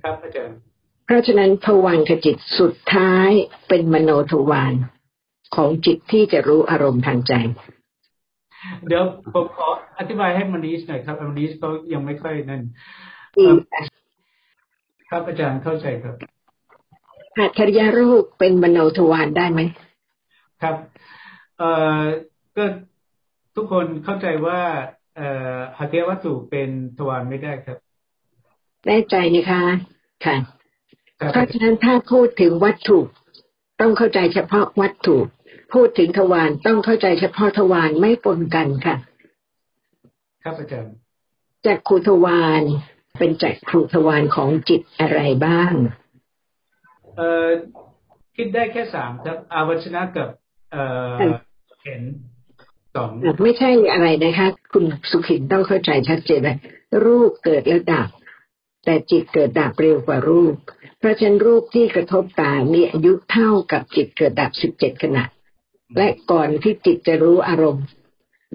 [0.03, 0.57] ครับอาจารย์
[1.05, 3.31] เพราะฉะนั้นภวังคจิตสุดท้าย
[3.67, 4.73] เป็นมโนทวาร
[5.55, 7.33] ของจิตที่จะรู้อารมณ์ทางใจ
[8.87, 9.03] เดี๋ยว
[9.33, 9.67] ผมขอ
[9.99, 12.61] อธิบายให้มนีชหน่อยครับมนีชเขายังไม่ค่อยนั่น
[13.37, 13.45] ดี
[15.09, 16.15] ครับอาจารย์เข้าใจครับ
[17.37, 19.61] หัตถริยรูปเป็นมโนทวารได้ไหม
[20.61, 20.75] ครับ
[21.57, 22.01] เอ่อ
[22.57, 22.63] ก็
[23.55, 24.59] ทุกคนเข้าใจว่า
[25.19, 27.77] เอ่อหัตถยวัตถุเป็นทวารไม่ได้ครับ
[28.87, 29.63] แน่ใจนะคะ
[30.25, 30.35] ค่ะ
[31.19, 32.99] ครับเพราะฉะนั้นถ้าพูดถึงวัตถุ
[33.81, 35.17] ต้องเข้าใจเฉพาะวัตถุ
[35.73, 38.95] พูดถึงทวารต้องเข้าใจเฉพาะทวารไม่ปนกันค่ะ
[40.43, 40.93] ครับอาจารย์
[41.65, 42.63] จักขุทวาร
[43.17, 45.73] เป็นจักขุทวารของจิตอะไรบ้าง
[47.15, 47.47] เอ่อ
[48.35, 50.29] คิดได้แค่สามครับ อาวัชนะกับ
[50.71, 51.15] เอ่อ
[51.83, 52.01] เห็น
[52.95, 53.09] สอง
[53.43, 56.57] ไม่ใช่อะไรนะคะ คุณสุขินต้องเข้าใจชัดเจนเลย
[57.05, 58.09] รูปเกิดแล้วดับ
[58.85, 60.55] แต่จิตเกิดดับเร็วกว่ารูป
[60.99, 65.23] เพราะฉะนั้นรูปที่กระทบตามีอายุเท่ากับจิตเกิดดับสิบเจ็ดขณะ
[65.97, 67.85] และก่อนที่จิตจะรู้อารมณ์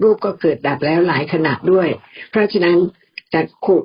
[0.01, 1.89] รูปก็เกิดดับแล้วหลายขณะด้วย
[2.29, 2.77] เพราะฉะนั้น
[3.33, 3.77] จักขุ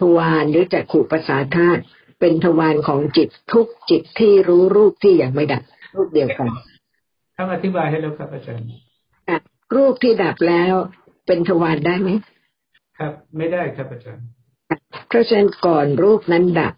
[0.00, 1.82] ทวารหรือจักขุประสาทธาตุ
[2.20, 5.62] เป็นทวารของจิตทุกจิตที่รู้รูปที่ยังไม่ดับ
[5.96, 6.48] รูปเดียวกัน
[7.36, 8.91] ครับอธิบายให้แล้วครับอาจารย์อะ
[9.76, 10.74] รูปที่ดับแล้ว
[11.26, 12.10] เป็นทวารได้ไหม
[12.98, 14.24] ครับ ไม่ได้ครับอาจารย์
[15.08, 16.74] เพราะฉะนั้นก่อนรูปนั้นดับ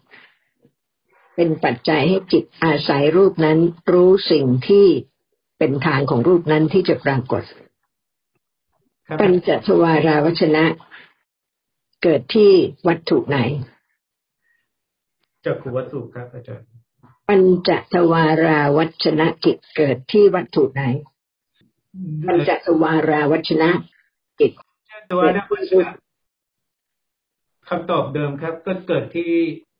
[1.35, 3.59] เป็นปัจจัยให้จิตอาศัยรูปนั้น
[3.91, 4.87] รู้สิ่งที่
[5.59, 7.43] เป็นทางของรูปนั้นที่จะปรากฏ
[9.07, 10.65] ครับปัญจทวาราวัชนะ
[12.03, 12.51] เกิดที่
[12.87, 13.37] วัตถุไหน
[15.45, 16.67] จักขุวัตถุครับอาจารย์
[17.27, 20.83] ปัญจทวาราวัชนะจิตเกิดที่วัตถุไหน
[22.27, 23.69] ปัญจทวาราวัชนะ
[24.39, 24.51] จิต
[25.11, 25.87] ตัวนักวิชา
[27.69, 29.31] คำตอบเดิมครับ ก็เกิดที่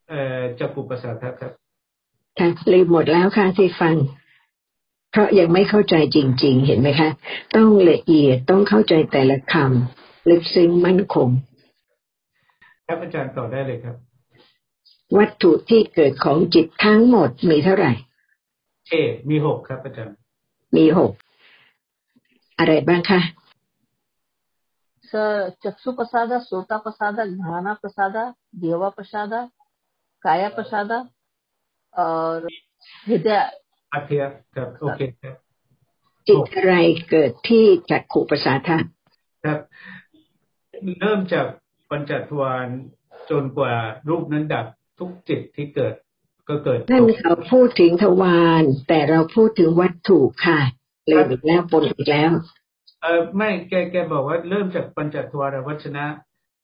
[0.09, 1.51] เอ่อจักขุประสาทครับ
[2.39, 3.95] ค่ะลืมหมดแล้วค่ะที่ฟัง
[5.11, 7.09] เพราะยังไม่เข้าใจจริง ๆ เห็นไหมคะ
[7.55, 11.29] ต้องละเอียดต้องเข้าใจแต่ละคำลึกซึ้งมั่นคง
[12.87, 13.95] ครับอาจารย์ต่อได้เลยครับ
[15.17, 17.91] วัตถุที่เกิดของจิตทั้งหมดมีเท่าไหร่
[18.89, 18.93] เอ
[19.29, 20.15] มีหกครับอาจารย์
[20.77, 21.11] มีหก
[22.58, 23.20] อะไรบ้างคะ
[25.10, 25.12] स
[25.64, 28.16] चक्षु प्रसाद सोता प्रसाद घ्राना प्रसाद
[28.64, 29.32] देवा प्रसाद
[30.24, 30.90] काया प्रसाद
[31.94, 32.48] और
[33.06, 33.38] हृदय
[33.94, 35.34] อัธยะครับ โอเคครับ
[36.28, 36.74] จิตอะไร
[37.10, 38.78] เกิดที่จักขุประสาทะ
[39.44, 39.58] ครับ
[41.00, 41.46] เริ่มจาก
[41.90, 42.66] ปัญจทวาร
[43.30, 43.74] จนกว่า
[44.08, 44.66] รูปนั้นดับ
[44.98, 45.94] ทุกจิตที่เกิด
[46.48, 52.31] ก็เกิด นั่นเขาพูดถึงทวารแต่เราพูดถึงวัตถุค่ะเ ลยอีกแล้วปนอีกแล้ว
[53.01, 56.05] เออไม่แกแกบอกว่าเริ่มจากปัญจทวารวัชนะ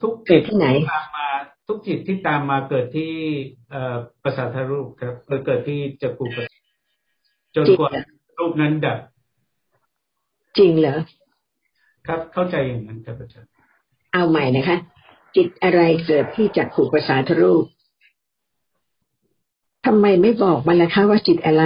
[0.02, 1.28] ทุกเกิจิดตที่ไหนตามมา
[1.68, 3.12] ทุกจิตที่ตามมาเกิดที่
[3.72, 6.60] เอ่อประสาทรูปครับเออเกิดที่จักรุประสาท
[7.56, 7.92] จนกว่า
[8.38, 9.00] รูปนั้นดับ
[10.58, 10.98] จริงเหรอ
[12.08, 13.50] ครับเข้าใจอย่างนั้นครับอาจารย์
[14.14, 14.78] เอาใหม่นะคะ
[15.36, 17.64] จิตอะไรเกิดที่จักขุประสาทรูป
[19.86, 21.64] ทำไมไม่บอกมาล่ะคะว่าจิตอะไร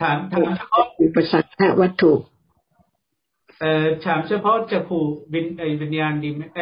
[0.00, 2.12] ถามถามเฉพาะอุปสรรควัตถุ
[3.60, 5.00] เอ่อถามเฉพาะจักรู
[5.34, 6.60] วิญไอวิญญาณดีไหมไอ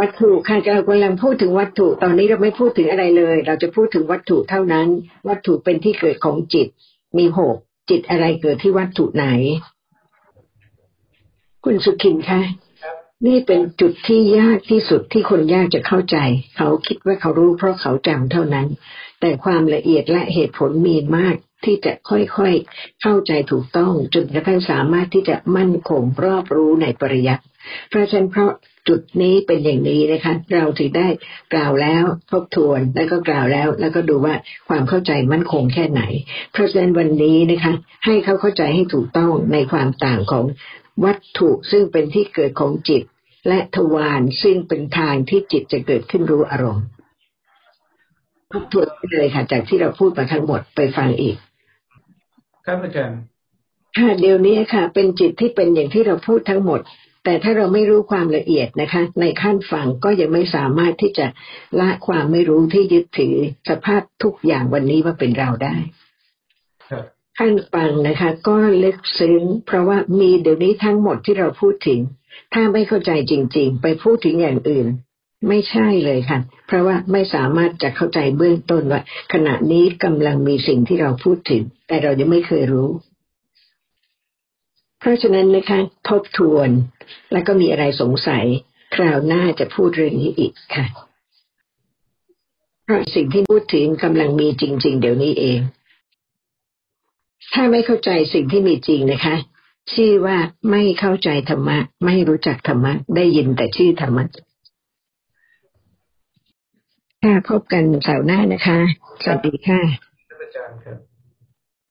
[0.00, 4.88] วัตถุค่ะเรากำลังพูดถึงวัตถุ ตอนนี้เราไม่พูดถึงอะไรเลย เราจะพูดถึงวัตถุเท่านั้น
[5.28, 6.68] วัตถุเป็นที่เกิดของจิต
[7.18, 7.56] มีหก
[7.90, 9.26] จิตอะไรเกิดที่วัตถุไหน
[11.64, 12.50] คุณสุขินคะครับ
[13.26, 16.16] นี่เป็นจุดที่ยากที่สุดที่คนยากจะเข้าใจ
[16.56, 18.68] เขาคิดว่าเขารู้เพราะเขาจำเท่านั้น
[19.20, 27.44] แต่ความละเอียดและเหตุผลมีมากที่จะค่อยๆ เข้าใจถูกต้องจนกระทั่งสามารถที่จะมั่นคงรอบรู้ในปริยัติ
[27.88, 28.50] เพราะฉะนั้นเพราะ
[28.88, 31.08] จุดนี้เป็นอย่างนี้นะคะ เราถึงได้
[31.52, 34.34] กล่าวแล้วทบทวนแล้วก็กล่าวแล้ว แล้วก็ดูว่า
[34.68, 36.02] ความเข้าใจมั่นคงแค่ไหน
[36.52, 37.72] เพราะฉะนั้นวันนี้นะคะ
[38.04, 40.44] ให้เขาเข้าใจให้ถูกต้องในความต่างของ
[41.04, 43.02] วัตถุซึ่งเป็นที่เกิดของจิต
[43.48, 46.86] และทวารซึ่งเป็นทางที่จิตจะเกิดขึ้นรู้อารมณ์
[48.52, 51.36] ทบทวนไปเลยค่ะ จากที่เราพูดมาทั้งหมดไปฟังอีก
[52.66, 53.18] ครับอาจารย์
[53.98, 56.80] ค่ะเดี๋ยวนี้ค่ะ เป็นจิตที่เป็นอย่างที่เราพูดทั้งหมด
[57.24, 61.26] แต่ถ้าเราไม่รู้ความละเอียดนะคะ ในขั้นฟังก็ยังไม่สามารถที่จะ
[61.80, 63.36] ละความไม่รู้ที่ยึดถือ
[63.68, 65.76] สภาพทุกอย่างวันนี้ว่าเป็นเราได้
[66.90, 67.04] ครับ
[67.38, 72.00] ขั้นฟังนะคะ ก็ลึกซึ้งเพราะว่ามีเดี๋ยวนี้ทั้งหมดที่เราพูดถึง
[72.54, 74.86] ถ้าไม่เข้าใจจริง ๆ ไปพูดถึงอย่างอื่น
[75.48, 79.00] ไม่ใช่เลยค่ะ เพราะว่าไม่สามารถจะเข้าใจเบื้องต้นว่า
[79.32, 82.90] ขณะนี้กำลังมีสิ่งที่เราพูดถึง แต่เรายังไม่เคยรู้
[84.98, 86.70] เพราะฉะนั้นนะคะ ทบทวน
[87.32, 88.44] แล้วก็มีอะไรสงสัย
[88.94, 90.86] คราวหน้าจะพูดเรื่องนี้อีกค่ะ
[92.84, 95.60] เพราะสิ่งที่พูดถึงกำลังมีจริง ๆ เดี๋ยวนี้เอง
[97.52, 99.36] ถ้าไม่เข้าใจสิ่งที่มีจริงนะคะ
[99.94, 100.38] ชื่อว่า
[100.70, 104.24] ไม่เข้าใจธรรมะ ไม่รู้จักธรรมะ ได้ยินแต่ชื่อธรรมะ
[107.22, 108.78] ค่ะพบกันเสาร์หน้านะคะ
[109.22, 109.80] สวัสดีค่ะ
[110.40, 111.09] อาจารย์ครับ